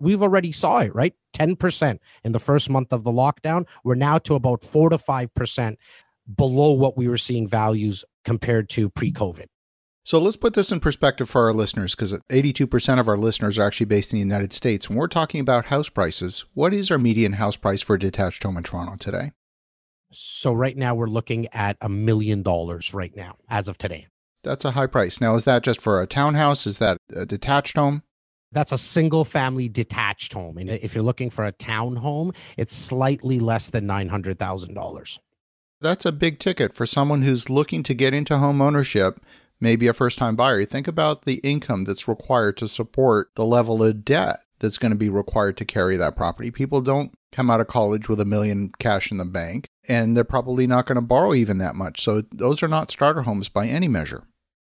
we've 0.00 0.22
already 0.22 0.50
saw 0.50 0.78
it 0.78 0.94
right 0.94 1.14
10% 1.36 1.98
in 2.24 2.32
the 2.32 2.40
first 2.40 2.68
month 2.68 2.92
of 2.92 3.04
the 3.04 3.12
lockdown 3.12 3.66
we're 3.84 3.94
now 3.94 4.18
to 4.18 4.34
about 4.34 4.64
4 4.64 4.90
to 4.90 4.98
5% 4.98 5.76
below 6.36 6.72
what 6.72 6.96
we 6.96 7.08
were 7.08 7.16
seeing 7.16 7.46
values 7.46 8.04
compared 8.24 8.68
to 8.70 8.90
pre-covid 8.90 9.46
so 10.04 10.18
let's 10.18 10.36
put 10.36 10.54
this 10.54 10.72
in 10.72 10.80
perspective 10.80 11.30
for 11.30 11.42
our 11.42 11.54
listeners 11.54 11.94
because 11.94 12.12
82% 12.12 12.98
of 12.98 13.08
our 13.08 13.16
listeners 13.16 13.58
are 13.58 13.66
actually 13.66 13.86
based 13.86 14.12
in 14.12 14.16
the 14.16 14.24
United 14.24 14.52
States. 14.52 14.88
When 14.88 14.98
we're 14.98 15.06
talking 15.06 15.40
about 15.40 15.66
house 15.66 15.88
prices, 15.88 16.44
what 16.54 16.74
is 16.74 16.90
our 16.90 16.98
median 16.98 17.34
house 17.34 17.56
price 17.56 17.82
for 17.82 17.94
a 17.94 17.98
detached 17.98 18.42
home 18.42 18.56
in 18.56 18.64
Toronto 18.64 18.96
today? 18.96 19.30
So 20.10 20.52
right 20.52 20.76
now 20.76 20.94
we're 20.94 21.06
looking 21.06 21.46
at 21.52 21.76
a 21.80 21.88
million 21.88 22.42
dollars 22.42 22.92
right 22.92 23.14
now 23.14 23.36
as 23.48 23.68
of 23.68 23.78
today. 23.78 24.08
That's 24.42 24.64
a 24.64 24.72
high 24.72 24.88
price. 24.88 25.20
Now 25.20 25.36
is 25.36 25.44
that 25.44 25.62
just 25.62 25.80
for 25.80 26.02
a 26.02 26.06
townhouse? 26.06 26.66
Is 26.66 26.78
that 26.78 26.96
a 27.14 27.24
detached 27.24 27.76
home? 27.76 28.02
That's 28.50 28.72
a 28.72 28.78
single 28.78 29.24
family 29.24 29.68
detached 29.68 30.32
home. 30.32 30.58
And 30.58 30.68
if 30.68 30.94
you're 30.94 31.04
looking 31.04 31.30
for 31.30 31.46
a 31.46 31.52
townhome, 31.52 32.34
it's 32.58 32.74
slightly 32.74 33.40
less 33.40 33.70
than 33.70 33.86
$900,000. 33.86 35.18
That's 35.80 36.04
a 36.04 36.12
big 36.12 36.38
ticket 36.38 36.74
for 36.74 36.86
someone 36.86 37.22
who's 37.22 37.48
looking 37.48 37.82
to 37.84 37.94
get 37.94 38.12
into 38.14 38.38
home 38.38 38.60
ownership 38.60 39.20
maybe 39.62 39.86
a 39.86 39.94
first 39.94 40.18
time 40.18 40.36
buyer, 40.36 40.64
think 40.64 40.88
about 40.88 41.24
the 41.24 41.36
income 41.36 41.84
that's 41.84 42.08
required 42.08 42.56
to 42.58 42.68
support 42.68 43.30
the 43.36 43.46
level 43.46 43.82
of 43.82 44.04
debt 44.04 44.40
that's 44.58 44.76
going 44.76 44.90
to 44.90 44.98
be 44.98 45.08
required 45.08 45.56
to 45.56 45.64
carry 45.64 45.96
that 45.96 46.16
property. 46.16 46.50
People 46.50 46.80
don't 46.80 47.14
come 47.30 47.50
out 47.50 47.60
of 47.60 47.68
college 47.68 48.08
with 48.08 48.20
a 48.20 48.24
million 48.24 48.72
cash 48.78 49.10
in 49.10 49.18
the 49.18 49.24
bank, 49.24 49.68
and 49.88 50.16
they're 50.16 50.24
probably 50.24 50.66
not 50.66 50.86
going 50.86 50.96
to 50.96 51.02
borrow 51.02 51.32
even 51.32 51.58
that 51.58 51.76
much. 51.76 52.00
So 52.00 52.24
those 52.32 52.62
are 52.62 52.68
not 52.68 52.90
starter 52.90 53.22
homes 53.22 53.48
by 53.48 53.68
any 53.68 53.88
measure. 53.88 54.24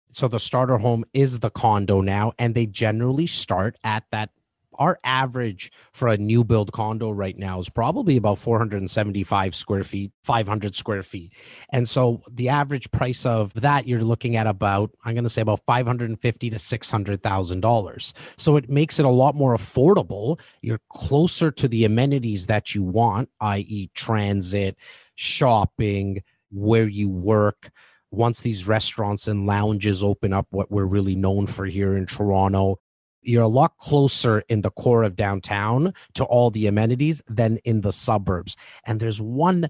So 0.09 0.29
the 0.29 0.39
starter 0.39 0.77
home 0.77 1.03
is 1.13 1.39
the 1.39 1.49
condo 1.49 1.99
now, 1.99 2.31
and 2.39 2.55
they 2.55 2.65
generally 2.65 3.27
start 3.27 3.77
at 3.83 4.05
that 4.11 4.29
our 4.77 4.99
average 5.03 5.71
for 5.93 6.07
a 6.07 6.17
new 6.17 6.43
build 6.43 6.71
condo 6.71 7.11
right 7.11 7.37
now 7.37 7.59
is 7.59 7.69
probably 7.69 8.17
about 8.17 8.37
475 8.37 9.55
square 9.55 9.83
feet 9.83 10.11
500 10.23 10.75
square 10.75 11.03
feet. 11.03 11.33
And 11.71 11.87
so 11.87 12.21
the 12.31 12.49
average 12.49 12.91
price 12.91 13.25
of 13.25 13.53
that 13.53 13.87
you're 13.87 14.03
looking 14.03 14.35
at 14.35 14.47
about 14.47 14.91
i'm 15.03 15.13
going 15.13 15.23
to 15.23 15.29
say 15.29 15.41
about 15.41 15.61
550 15.65 16.49
to 16.49 16.59
600 16.59 17.21
thousand 17.21 17.61
dollars. 17.61 18.13
So 18.37 18.55
it 18.57 18.69
makes 18.69 18.99
it 18.99 19.05
a 19.05 19.09
lot 19.09 19.35
more 19.35 19.55
affordable. 19.55 20.39
You're 20.61 20.81
closer 20.89 21.51
to 21.51 21.67
the 21.67 21.85
amenities 21.85 22.47
that 22.47 22.75
you 22.75 22.83
want 22.83 23.29
i.e 23.39 23.89
transit 23.93 24.77
shopping 25.15 26.23
where 26.51 26.87
you 26.87 27.09
work. 27.09 27.69
Once 28.11 28.41
these 28.41 28.65
restaurants 28.65 29.27
and 29.27 29.45
lounges 29.45 30.01
open 30.01 30.31
up 30.31 30.47
what 30.51 30.71
we're 30.71 30.85
really 30.85 31.15
known 31.15 31.47
for 31.47 31.65
here 31.65 31.97
in 31.97 32.05
Toronto 32.05 32.79
you're 33.25 33.43
a 33.43 33.47
lot 33.47 33.77
closer 33.77 34.43
in 34.49 34.61
the 34.61 34.71
core 34.71 35.03
of 35.03 35.15
downtown 35.15 35.93
to 36.13 36.23
all 36.25 36.51
the 36.51 36.67
amenities 36.67 37.21
than 37.27 37.57
in 37.63 37.81
the 37.81 37.91
suburbs. 37.91 38.55
And 38.85 38.99
there's 38.99 39.21
one 39.21 39.69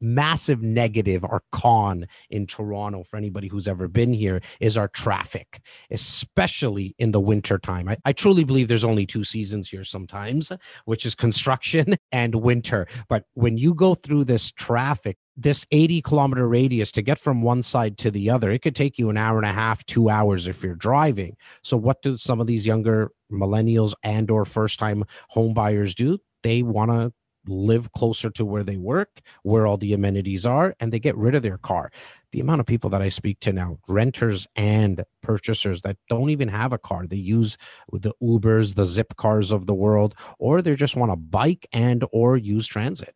massive 0.00 0.62
negative 0.62 1.24
or 1.24 1.42
con 1.50 2.06
in 2.28 2.46
Toronto 2.46 3.04
for 3.04 3.16
anybody 3.16 3.48
who's 3.48 3.66
ever 3.66 3.88
been 3.88 4.12
here 4.12 4.40
is 4.60 4.76
our 4.76 4.88
traffic, 4.88 5.60
especially 5.90 6.94
in 6.98 7.12
the 7.12 7.20
winter 7.20 7.58
time. 7.58 7.88
I, 7.88 7.96
I, 8.04 8.12
truly 8.12 8.44
believe 8.44 8.68
there's 8.68 8.84
only 8.84 9.06
two 9.06 9.24
seasons 9.24 9.68
here 9.68 9.84
sometimes, 9.84 10.52
which 10.84 11.06
is 11.06 11.14
construction 11.14 11.96
and 12.12 12.34
winter. 12.34 12.86
But 13.08 13.24
when 13.32 13.56
you 13.56 13.74
go 13.74 13.94
through 13.94 14.24
this 14.24 14.50
traffic, 14.50 15.16
this 15.36 15.66
80 15.70 16.02
kilometer 16.02 16.46
radius 16.46 16.92
to 16.92 17.02
get 17.02 17.18
from 17.18 17.42
one 17.42 17.62
side 17.62 17.98
to 17.98 18.10
the 18.10 18.30
other, 18.30 18.50
it 18.50 18.60
could 18.60 18.74
take 18.74 18.98
you 18.98 19.10
an 19.10 19.16
hour 19.16 19.36
and 19.36 19.46
a 19.46 19.52
half, 19.52 19.84
two 19.86 20.08
hours 20.08 20.46
if 20.46 20.62
you're 20.62 20.74
driving. 20.74 21.36
So 21.62 21.76
what 21.76 22.02
do 22.02 22.16
some 22.16 22.40
of 22.40 22.46
these 22.46 22.66
younger 22.66 23.10
millennials 23.30 23.94
and 24.02 24.30
or 24.30 24.44
first 24.44 24.78
time 24.78 25.04
home 25.28 25.54
buyers 25.54 25.94
do? 25.94 26.18
They 26.42 26.62
want 26.62 26.90
to 26.90 27.12
live 27.46 27.92
closer 27.92 28.30
to 28.30 28.44
where 28.44 28.62
they 28.62 28.76
work, 28.76 29.20
where 29.42 29.66
all 29.66 29.76
the 29.76 29.92
amenities 29.92 30.46
are, 30.46 30.74
and 30.80 30.92
they 30.92 30.98
get 30.98 31.16
rid 31.16 31.34
of 31.34 31.42
their 31.42 31.58
car. 31.58 31.90
The 32.32 32.40
amount 32.40 32.60
of 32.60 32.66
people 32.66 32.90
that 32.90 33.02
I 33.02 33.08
speak 33.08 33.40
to 33.40 33.52
now, 33.52 33.78
renters 33.86 34.46
and 34.56 35.04
purchasers 35.22 35.82
that 35.82 35.96
don't 36.08 36.30
even 36.30 36.48
have 36.48 36.72
a 36.72 36.78
car, 36.78 37.06
they 37.06 37.16
use 37.16 37.56
the 37.92 38.12
Ubers, 38.22 38.74
the 38.76 38.86
Zip 38.86 39.16
cars 39.16 39.52
of 39.52 39.66
the 39.66 39.74
world, 39.74 40.14
or 40.38 40.62
they 40.62 40.74
just 40.74 40.96
want 40.96 41.12
to 41.12 41.16
bike 41.16 41.66
and 41.72 42.04
or 42.12 42.36
use 42.36 42.66
transit. 42.66 43.14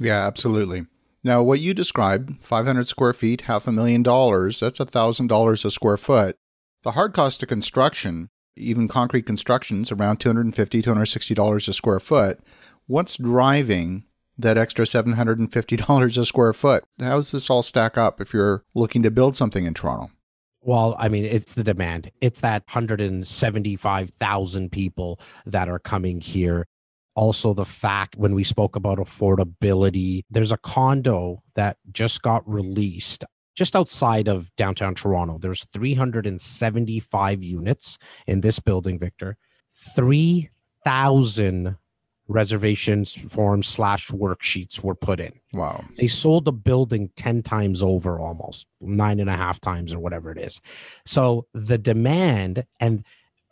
Yeah, 0.00 0.26
absolutely. 0.26 0.86
Now, 1.24 1.42
what 1.42 1.60
you 1.60 1.74
described, 1.74 2.36
500 2.40 2.88
square 2.88 3.12
feet, 3.12 3.42
half 3.42 3.66
a 3.66 3.72
million 3.72 4.02
dollars, 4.02 4.60
that's 4.60 4.80
a 4.80 4.86
$1,000 4.86 5.64
a 5.64 5.70
square 5.70 5.96
foot. 5.96 6.36
The 6.84 6.92
hard 6.92 7.12
cost 7.12 7.42
of 7.42 7.48
construction, 7.48 8.30
even 8.56 8.88
concrete 8.88 9.26
constructions, 9.26 9.90
around 9.90 10.20
$250, 10.20 10.82
$260 10.82 11.68
a 11.68 11.72
square 11.72 12.00
foot 12.00 12.40
what's 12.88 13.16
driving 13.16 14.02
that 14.36 14.58
extra 14.58 14.84
$750 14.84 16.18
a 16.18 16.24
square 16.24 16.52
foot? 16.52 16.82
How 16.98 17.16
does 17.16 17.30
this 17.30 17.48
all 17.48 17.62
stack 17.62 17.96
up 17.96 18.20
if 18.20 18.32
you're 18.32 18.64
looking 18.74 19.04
to 19.04 19.12
build 19.12 19.36
something 19.36 19.64
in 19.64 19.74
Toronto? 19.74 20.10
Well, 20.60 20.96
I 20.98 21.08
mean, 21.08 21.24
it's 21.24 21.54
the 21.54 21.62
demand. 21.62 22.10
It's 22.20 22.40
that 22.40 22.64
175,000 22.66 24.72
people 24.72 25.20
that 25.46 25.68
are 25.68 25.78
coming 25.78 26.20
here. 26.20 26.66
Also, 27.18 27.52
the 27.52 27.64
fact 27.64 28.14
when 28.14 28.32
we 28.32 28.44
spoke 28.44 28.76
about 28.76 28.98
affordability, 28.98 30.22
there's 30.30 30.52
a 30.52 30.56
condo 30.56 31.42
that 31.56 31.76
just 31.90 32.22
got 32.22 32.48
released 32.48 33.24
just 33.56 33.74
outside 33.74 34.28
of 34.28 34.54
downtown 34.54 34.94
Toronto. 34.94 35.36
There's 35.36 35.64
375 35.72 37.42
units 37.42 37.98
in 38.28 38.40
this 38.40 38.60
building, 38.60 39.00
Victor. 39.00 39.36
3,000 39.96 41.76
reservations 42.28 43.14
forms 43.14 43.66
slash 43.66 44.10
worksheets 44.10 44.84
were 44.84 44.94
put 44.94 45.18
in. 45.18 45.32
Wow. 45.54 45.84
They 45.96 46.06
sold 46.06 46.44
the 46.44 46.52
building 46.52 47.10
10 47.16 47.42
times 47.42 47.82
over 47.82 48.20
almost, 48.20 48.68
nine 48.80 49.18
and 49.18 49.28
a 49.28 49.36
half 49.36 49.60
times 49.60 49.92
or 49.92 49.98
whatever 49.98 50.30
it 50.30 50.38
is. 50.38 50.60
So 51.04 51.48
the 51.52 51.78
demand 51.78 52.62
and 52.78 53.04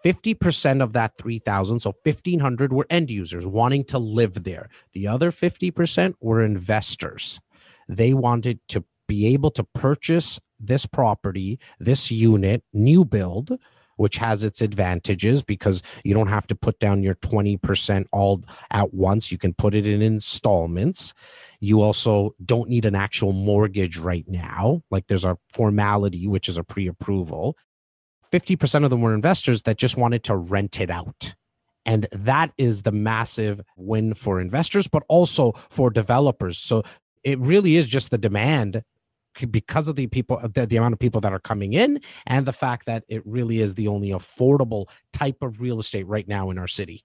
50% 0.06 0.82
of 0.82 0.92
that 0.92 1.16
3,000, 1.18 1.80
so 1.80 1.92
1,500 2.04 2.72
were 2.72 2.86
end 2.88 3.10
users 3.10 3.44
wanting 3.44 3.82
to 3.86 3.98
live 3.98 4.44
there. 4.44 4.68
The 4.92 5.08
other 5.08 5.32
50% 5.32 6.14
were 6.20 6.44
investors. 6.44 7.40
They 7.88 8.14
wanted 8.14 8.60
to 8.68 8.84
be 9.08 9.26
able 9.34 9.50
to 9.50 9.64
purchase 9.64 10.38
this 10.60 10.86
property, 10.86 11.58
this 11.80 12.12
unit, 12.12 12.62
new 12.72 13.04
build, 13.04 13.58
which 13.96 14.18
has 14.18 14.44
its 14.44 14.62
advantages 14.62 15.42
because 15.42 15.82
you 16.04 16.14
don't 16.14 16.28
have 16.28 16.46
to 16.46 16.54
put 16.54 16.78
down 16.78 17.02
your 17.02 17.16
20% 17.16 18.06
all 18.12 18.44
at 18.70 18.94
once. 18.94 19.32
You 19.32 19.38
can 19.38 19.54
put 19.54 19.74
it 19.74 19.88
in 19.88 20.02
installments. 20.02 21.14
You 21.58 21.80
also 21.80 22.36
don't 22.44 22.68
need 22.68 22.84
an 22.84 22.94
actual 22.94 23.32
mortgage 23.32 23.98
right 23.98 24.26
now. 24.28 24.82
Like 24.90 25.08
there's 25.08 25.24
a 25.24 25.36
formality, 25.52 26.28
which 26.28 26.48
is 26.48 26.58
a 26.58 26.64
pre 26.64 26.86
approval. 26.86 27.56
50% 28.36 28.84
of 28.84 28.90
them 28.90 29.00
were 29.00 29.14
investors 29.14 29.62
that 29.62 29.78
just 29.78 29.96
wanted 29.96 30.22
to 30.24 30.36
rent 30.36 30.80
it 30.80 30.90
out. 30.90 31.34
And 31.86 32.06
that 32.12 32.52
is 32.58 32.82
the 32.82 32.92
massive 32.92 33.60
win 33.76 34.12
for 34.12 34.40
investors, 34.40 34.88
but 34.88 35.04
also 35.08 35.52
for 35.70 35.88
developers. 35.88 36.58
So 36.58 36.82
it 37.24 37.38
really 37.38 37.76
is 37.76 37.86
just 37.86 38.10
the 38.10 38.18
demand 38.18 38.82
because 39.50 39.88
of 39.88 39.96
the 39.96 40.06
people 40.06 40.40
the, 40.54 40.64
the 40.64 40.78
amount 40.78 40.94
of 40.94 40.98
people 40.98 41.20
that 41.20 41.32
are 41.32 41.38
coming 41.38 41.74
in 41.74 42.00
and 42.26 42.46
the 42.46 42.54
fact 42.54 42.86
that 42.86 43.04
it 43.06 43.22
really 43.26 43.60
is 43.60 43.74
the 43.74 43.86
only 43.86 44.08
affordable 44.08 44.88
type 45.12 45.42
of 45.42 45.60
real 45.60 45.78
estate 45.78 46.06
right 46.06 46.26
now 46.26 46.48
in 46.48 46.56
our 46.56 46.66
city 46.66 47.02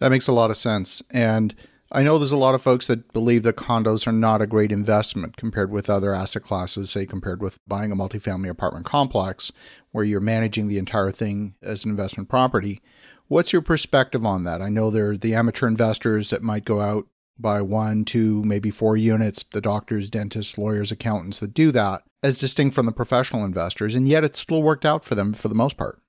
that 0.00 0.10
makes 0.10 0.28
a 0.28 0.32
lot 0.32 0.50
of 0.50 0.56
sense 0.58 1.02
and 1.10 1.54
i 1.92 2.02
know 2.02 2.18
there's 2.18 2.32
a 2.32 2.36
lot 2.36 2.54
of 2.54 2.62
folks 2.62 2.86
that 2.86 3.12
believe 3.12 3.42
that 3.42 3.56
condos 3.56 4.06
are 4.06 4.12
not 4.12 4.42
a 4.42 4.46
great 4.46 4.72
investment 4.72 5.36
compared 5.36 5.70
with 5.70 5.90
other 5.90 6.14
asset 6.14 6.42
classes 6.42 6.90
say 6.90 7.06
compared 7.06 7.42
with 7.42 7.58
buying 7.66 7.92
a 7.92 7.96
multifamily 7.96 8.48
apartment 8.48 8.86
complex 8.86 9.52
where 9.92 10.04
you're 10.04 10.20
managing 10.20 10.68
the 10.68 10.78
entire 10.78 11.12
thing 11.12 11.54
as 11.62 11.84
an 11.84 11.90
investment 11.90 12.28
property 12.28 12.80
what's 13.28 13.52
your 13.52 13.62
perspective 13.62 14.24
on 14.24 14.44
that 14.44 14.62
i 14.62 14.68
know 14.68 14.90
there 14.90 15.10
are 15.10 15.16
the 15.16 15.34
amateur 15.34 15.66
investors 15.66 16.30
that 16.30 16.42
might 16.42 16.64
go 16.64 16.80
out 16.80 17.06
buy 17.40 17.62
one, 17.62 18.04
two, 18.04 18.44
maybe 18.44 18.70
four 18.70 18.96
units, 18.96 19.44
the 19.52 19.60
doctors, 19.60 20.10
dentists, 20.10 20.58
lawyers, 20.58 20.92
accountants 20.92 21.40
that 21.40 21.54
do 21.54 21.70
that, 21.72 22.02
as 22.22 22.38
distinct 22.38 22.74
from 22.74 22.86
the 22.86 22.92
professional 22.92 23.44
investors. 23.44 23.94
And 23.94 24.06
yet 24.06 24.24
it's 24.24 24.38
still 24.38 24.62
worked 24.62 24.84
out 24.84 25.04
for 25.04 25.14
them 25.14 25.32
for 25.32 25.48
the 25.48 25.54
most 25.54 25.76
part. 25.76 26.00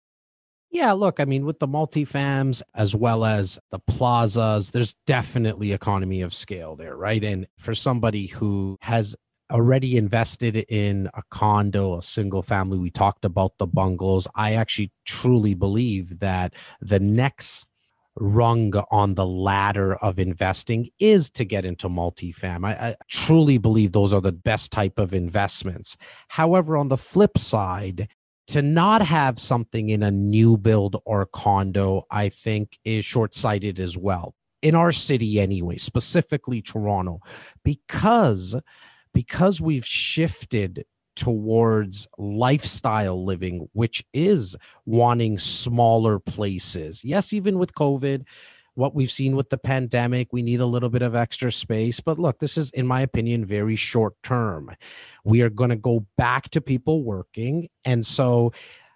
Yeah, 0.71 0.93
look, 0.93 1.19
I 1.19 1.25
mean, 1.25 1.45
with 1.45 1.59
the 1.59 1.67
multifams 1.67 2.61
as 2.73 2.95
well 2.95 3.25
as 3.25 3.59
the 3.71 3.79
plazas, 3.79 4.71
there's 4.71 4.93
definitely 5.05 5.73
economy 5.73 6.21
of 6.21 6.33
scale 6.33 6.77
there, 6.77 6.95
right? 6.95 7.21
And 7.21 7.47
for 7.57 7.75
somebody 7.75 8.27
who 8.27 8.77
has 8.81 9.13
already 9.51 9.97
invested 9.97 10.55
in 10.55 11.09
a 11.13 11.23
condo, 11.29 11.97
a 11.97 12.01
single 12.01 12.41
family, 12.41 12.77
we 12.77 12.89
talked 12.89 13.25
about 13.25 13.57
the 13.57 13.67
bungalows. 13.67 14.29
I 14.33 14.53
actually 14.53 14.91
truly 15.05 15.53
believe 15.55 16.19
that 16.19 16.53
the 16.79 17.01
next 17.01 17.67
rung 18.15 18.73
on 18.91 19.15
the 19.15 19.25
ladder 19.25 19.95
of 19.95 20.19
investing 20.19 20.89
is 20.99 21.29
to 21.31 21.45
get 21.45 21.65
into 21.65 21.89
multifam. 21.89 22.65
I, 22.65 22.71
I, 22.71 22.95
truly 23.09 23.57
believe 23.57 23.91
those 23.91 24.13
are 24.13 24.21
the 24.21 24.31
best 24.31 24.71
type 24.71 24.99
of 24.99 25.13
investments. 25.13 25.97
However, 26.29 26.75
on 26.75 26.89
the 26.89 26.97
flip 26.97 27.37
side, 27.37 28.09
to 28.51 28.61
not 28.61 29.01
have 29.01 29.39
something 29.39 29.89
in 29.89 30.03
a 30.03 30.11
new 30.11 30.57
build 30.57 31.01
or 31.05 31.25
condo, 31.25 32.05
I 32.11 32.27
think 32.27 32.77
is 32.83 33.05
short 33.05 33.33
sighted 33.33 33.79
as 33.79 33.97
well. 33.97 34.35
In 34.61 34.75
our 34.75 34.91
city, 34.91 35.39
anyway, 35.39 35.77
specifically 35.77 36.61
Toronto, 36.61 37.19
because 37.63 38.55
because 39.13 39.61
we've 39.61 39.85
shifted 39.85 40.85
towards 41.15 42.07
lifestyle 42.17 43.23
living, 43.23 43.69
which 43.73 44.03
is 44.13 44.57
wanting 44.85 45.37
smaller 45.39 46.19
places. 46.19 47.03
Yes, 47.03 47.31
even 47.33 47.57
with 47.57 47.73
COVID, 47.73 48.23
what 48.81 48.95
we've 48.95 49.11
seen 49.11 49.35
with 49.35 49.51
the 49.51 49.59
pandemic, 49.59 50.33
we 50.33 50.41
need 50.41 50.59
a 50.59 50.65
little 50.65 50.89
bit 50.89 51.03
of 51.03 51.13
extra 51.13 51.51
space. 51.51 51.99
But 51.99 52.17
look, 52.17 52.39
this 52.39 52.57
is, 52.57 52.71
in 52.71 52.87
my 52.87 53.01
opinion, 53.01 53.45
very 53.45 53.75
short 53.75 54.15
term. 54.23 54.71
We 55.23 55.43
are 55.43 55.51
going 55.51 55.69
to 55.69 55.75
go 55.75 56.07
back 56.17 56.49
to 56.49 56.61
people 56.61 57.03
working. 57.03 57.69
And 57.85 58.03
so, 58.03 58.53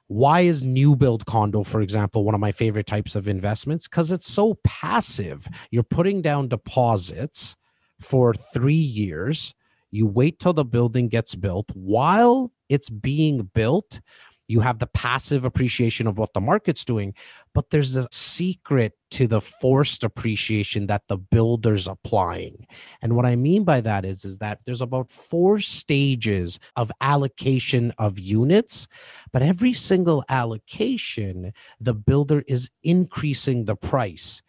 why 0.08 0.42
is 0.42 0.64
new 0.64 0.96
build 0.96 1.28
condo, 1.28 1.64
for 1.64 1.82
example, 1.82 2.24
one 2.24 2.34
of 2.34 2.42
my 2.42 2.52
favorite 2.52 2.88
types 2.88 3.16
of 3.16 3.28
investments? 3.28 3.88
Because 3.88 4.12
it's 4.12 4.28
so 4.28 4.56
passive. 4.64 5.48
You're 5.70 5.84
putting 5.84 6.24
down 6.24 6.48
deposits 6.48 7.56
for 8.00 8.34
three 8.34 8.74
years 8.74 9.54
you 9.96 10.08
wait 10.08 10.40
till 10.40 10.52
the 10.52 10.66
building 10.66 11.08
gets 11.08 11.36
built. 11.36 11.70
While 11.74 12.52
it's 12.68 12.90
being 12.90 13.50
built, 13.54 14.02
you 14.48 14.60
have 14.60 14.80
the 14.80 14.88
passive 14.88 15.46
appreciation 15.46 16.08
of 16.08 16.18
what 16.18 16.34
the 16.34 16.42
market's 16.42 16.86
doing, 16.86 17.14
but 17.54 17.70
there's 17.70 17.96
a 17.96 18.08
secret 18.12 18.94
to 19.12 19.28
the 19.28 19.42
forced 19.42 20.04
appreciation 20.04 20.88
that 20.88 21.04
the 21.08 21.18
builder's 21.18 21.88
applying. 21.88 22.68
And 23.02 23.16
what 23.16 23.26
I 23.26 23.36
mean 23.36 23.64
by 23.64 23.82
that 23.82 24.06
is, 24.06 24.26
is 24.26 24.38
that 24.40 24.60
there's 24.66 24.82
about 24.82 25.10
four 25.10 25.60
stages 25.60 26.60
of 26.76 26.92
allocation 27.02 27.94
of 27.98 28.20
units, 28.20 28.88
but 29.32 29.42
every 29.42 29.74
single 29.74 30.24
allocation, 30.30 31.54
the 31.80 31.94
builder 31.94 32.44
is 32.48 32.70
increasing 32.84 33.66
the 33.66 33.76
price 33.76 34.42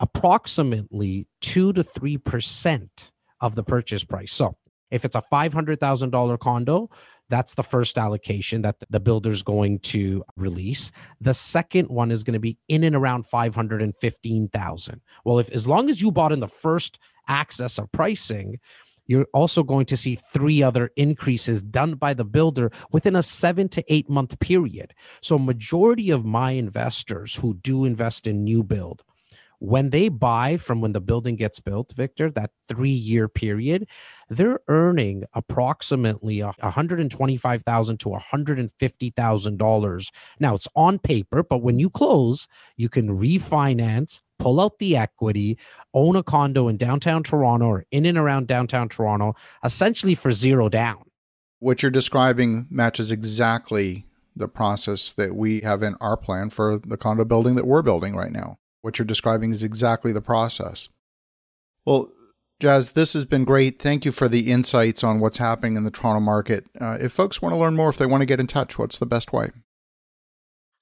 approximately 0.00 1.28
two 1.40 1.72
to 1.72 1.82
three 1.82 2.18
percent 2.18 3.12
of 3.40 3.54
the 3.54 3.62
purchase 3.62 4.04
price. 4.04 4.32
So 4.32 4.56
if 4.90 5.04
it's 5.04 5.16
a 5.16 5.22
$500,000 5.22 6.38
condo, 6.38 6.90
that's 7.32 7.54
the 7.54 7.62
first 7.62 7.96
allocation 7.96 8.60
that 8.60 8.76
the 8.90 9.00
builder's 9.00 9.42
going 9.42 9.78
to 9.78 10.22
release. 10.36 10.92
The 11.18 11.32
second 11.32 11.88
one 11.88 12.10
is 12.10 12.22
going 12.22 12.34
to 12.34 12.38
be 12.38 12.58
in 12.68 12.84
and 12.84 12.94
around 12.94 13.26
515,000. 13.26 15.00
Well, 15.24 15.38
if 15.38 15.50
as 15.50 15.66
long 15.66 15.88
as 15.88 16.02
you 16.02 16.12
bought 16.12 16.32
in 16.32 16.40
the 16.40 16.46
first 16.46 16.98
access 17.28 17.78
of 17.78 17.90
pricing, 17.90 18.60
you're 19.06 19.28
also 19.32 19.62
going 19.62 19.86
to 19.86 19.96
see 19.96 20.14
three 20.14 20.62
other 20.62 20.90
increases 20.96 21.62
done 21.62 21.94
by 21.94 22.12
the 22.12 22.26
builder 22.26 22.70
within 22.90 23.16
a 23.16 23.22
7 23.22 23.66
to 23.70 23.84
8 23.88 24.10
month 24.10 24.38
period. 24.38 24.92
So 25.22 25.38
majority 25.38 26.10
of 26.10 26.26
my 26.26 26.50
investors 26.50 27.36
who 27.36 27.54
do 27.54 27.86
invest 27.86 28.26
in 28.26 28.44
new 28.44 28.62
build 28.62 29.02
when 29.62 29.90
they 29.90 30.08
buy 30.08 30.56
from 30.56 30.80
when 30.80 30.90
the 30.90 31.00
building 31.00 31.36
gets 31.36 31.60
built, 31.60 31.92
Victor, 31.92 32.28
that 32.32 32.50
three 32.66 32.90
year 32.90 33.28
period, 33.28 33.86
they're 34.28 34.58
earning 34.66 35.22
approximately 35.34 36.42
125,000 36.42 38.00
to 38.00 38.08
$150,000. 38.08 40.12
Now 40.40 40.56
it's 40.56 40.66
on 40.74 40.98
paper, 40.98 41.44
but 41.44 41.62
when 41.62 41.78
you 41.78 41.90
close, 41.90 42.48
you 42.76 42.88
can 42.88 43.16
refinance, 43.16 44.20
pull 44.40 44.60
out 44.60 44.80
the 44.80 44.96
equity, 44.96 45.56
own 45.94 46.16
a 46.16 46.24
condo 46.24 46.66
in 46.66 46.76
downtown 46.76 47.22
Toronto 47.22 47.66
or 47.66 47.84
in 47.92 48.04
and 48.04 48.18
around 48.18 48.48
downtown 48.48 48.88
Toronto, 48.88 49.36
essentially 49.62 50.16
for 50.16 50.32
zero 50.32 50.68
down. 50.68 51.04
What 51.60 51.84
you're 51.84 51.92
describing 51.92 52.66
matches 52.68 53.12
exactly 53.12 54.06
the 54.34 54.48
process 54.48 55.12
that 55.12 55.36
we 55.36 55.60
have 55.60 55.84
in 55.84 55.94
our 56.00 56.16
plan 56.16 56.50
for 56.50 56.78
the 56.78 56.96
condo 56.96 57.24
building 57.24 57.54
that 57.54 57.68
we're 57.68 57.82
building 57.82 58.16
right 58.16 58.32
now. 58.32 58.58
What 58.82 58.98
you're 58.98 59.06
describing 59.06 59.52
is 59.52 59.62
exactly 59.62 60.12
the 60.12 60.20
process. 60.20 60.88
Well, 61.86 62.12
Jas, 62.60 62.90
this 62.90 63.12
has 63.14 63.24
been 63.24 63.44
great. 63.44 63.80
Thank 63.80 64.04
you 64.04 64.12
for 64.12 64.28
the 64.28 64.52
insights 64.52 65.02
on 65.02 65.18
what's 65.18 65.38
happening 65.38 65.76
in 65.76 65.84
the 65.84 65.90
Toronto 65.90 66.20
market. 66.20 66.66
Uh, 66.80 66.98
if 67.00 67.12
folks 67.12 67.40
want 67.40 67.54
to 67.54 67.58
learn 67.58 67.74
more, 67.74 67.88
if 67.88 67.98
they 67.98 68.06
want 68.06 68.20
to 68.20 68.26
get 68.26 68.38
in 68.38 68.46
touch, 68.46 68.78
what's 68.78 68.98
the 68.98 69.06
best 69.06 69.32
way? 69.32 69.50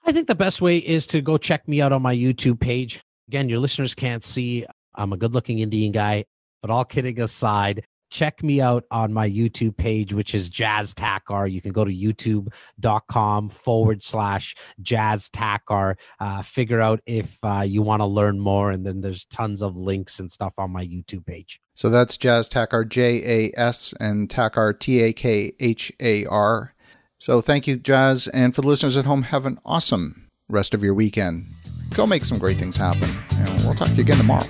I 0.05 0.13
think 0.13 0.27
the 0.27 0.35
best 0.35 0.61
way 0.61 0.79
is 0.79 1.07
to 1.09 1.21
go 1.21 1.39
check 1.39 1.69
me 1.69 1.81
out 1.81 1.93
on 1.93 2.03
my 2.03 2.15
YouTube 2.15 2.61
page. 2.61 3.01
Again, 3.29 3.49
your 3.49 3.61
listeners 3.61 3.95
can't 3.95 4.25
see, 4.25 4.67
I'm 4.95 5.13
a 5.13 5.17
good 5.17 5.33
looking 5.35 5.61
Indian 5.61 5.93
guy, 5.93 6.25
but 6.63 6.71
all 6.71 6.85
kidding 6.85 7.21
aside, 7.21 7.85
check 8.11 8.43
me 8.43 8.61
out 8.61 8.85
on 8.91 9.13
my 9.13 9.29
YouTube 9.29 9.77
page, 9.77 10.13
which 10.13 10.35
is 10.35 10.49
Jas 10.49 10.93
Takhar. 10.93 11.51
You 11.51 11.61
can 11.61 11.73
go 11.73 11.85
to 11.85 11.93
youtube.com 11.93 13.49
forward 13.49 14.03
slash 14.03 14.55
Jas 14.81 15.29
Takhar. 15.31 15.97
Uh, 16.19 16.43
figure 16.43 16.81
out 16.81 17.01
if 17.07 17.39
uh, 17.43 17.61
you 17.61 17.83
want 17.83 18.01
to 18.01 18.07
learn 18.07 18.41
more. 18.41 18.71
And 18.71 18.85
then 18.85 19.01
there's 19.01 19.25
tons 19.27 19.63
of 19.63 19.77
links 19.77 20.21
and 20.21 20.31
stuff 20.31 20.55
on 20.59 20.73
my 20.73 20.85
YouTube 20.85 21.25
page. 21.25 21.61
So 21.75 21.89
that's 21.89 22.17
Jas 22.17 22.49
Takhar, 22.49 22.87
J 22.87 23.47
A 23.47 23.59
S, 23.59 23.95
and 24.01 24.29
Takhar, 24.29 24.79
T 24.79 25.01
A 25.03 25.13
K 25.13 25.53
H 25.61 25.93
A 26.01 26.27
R. 26.27 26.75
So 27.19 27.41
thank 27.41 27.67
you, 27.67 27.77
Jas. 27.77 28.29
And 28.29 28.55
for 28.55 28.63
the 28.63 28.69
listeners 28.69 28.97
at 28.97 29.05
home, 29.05 29.23
have 29.25 29.47
an 29.47 29.59
awesome 29.65 30.27
rest 30.49 30.75
of 30.75 30.83
your 30.83 30.95
weekend. 30.95 31.47
Go 31.95 32.07
make 32.07 32.25
some 32.25 32.39
great 32.39 32.57
things 32.57 32.77
happen. 32.77 33.09
And 33.39 33.61
we'll 33.61 33.75
talk 33.75 33.89
to 33.89 33.95
you 33.95 34.03
again 34.03 34.19
tomorrow. 34.19 34.47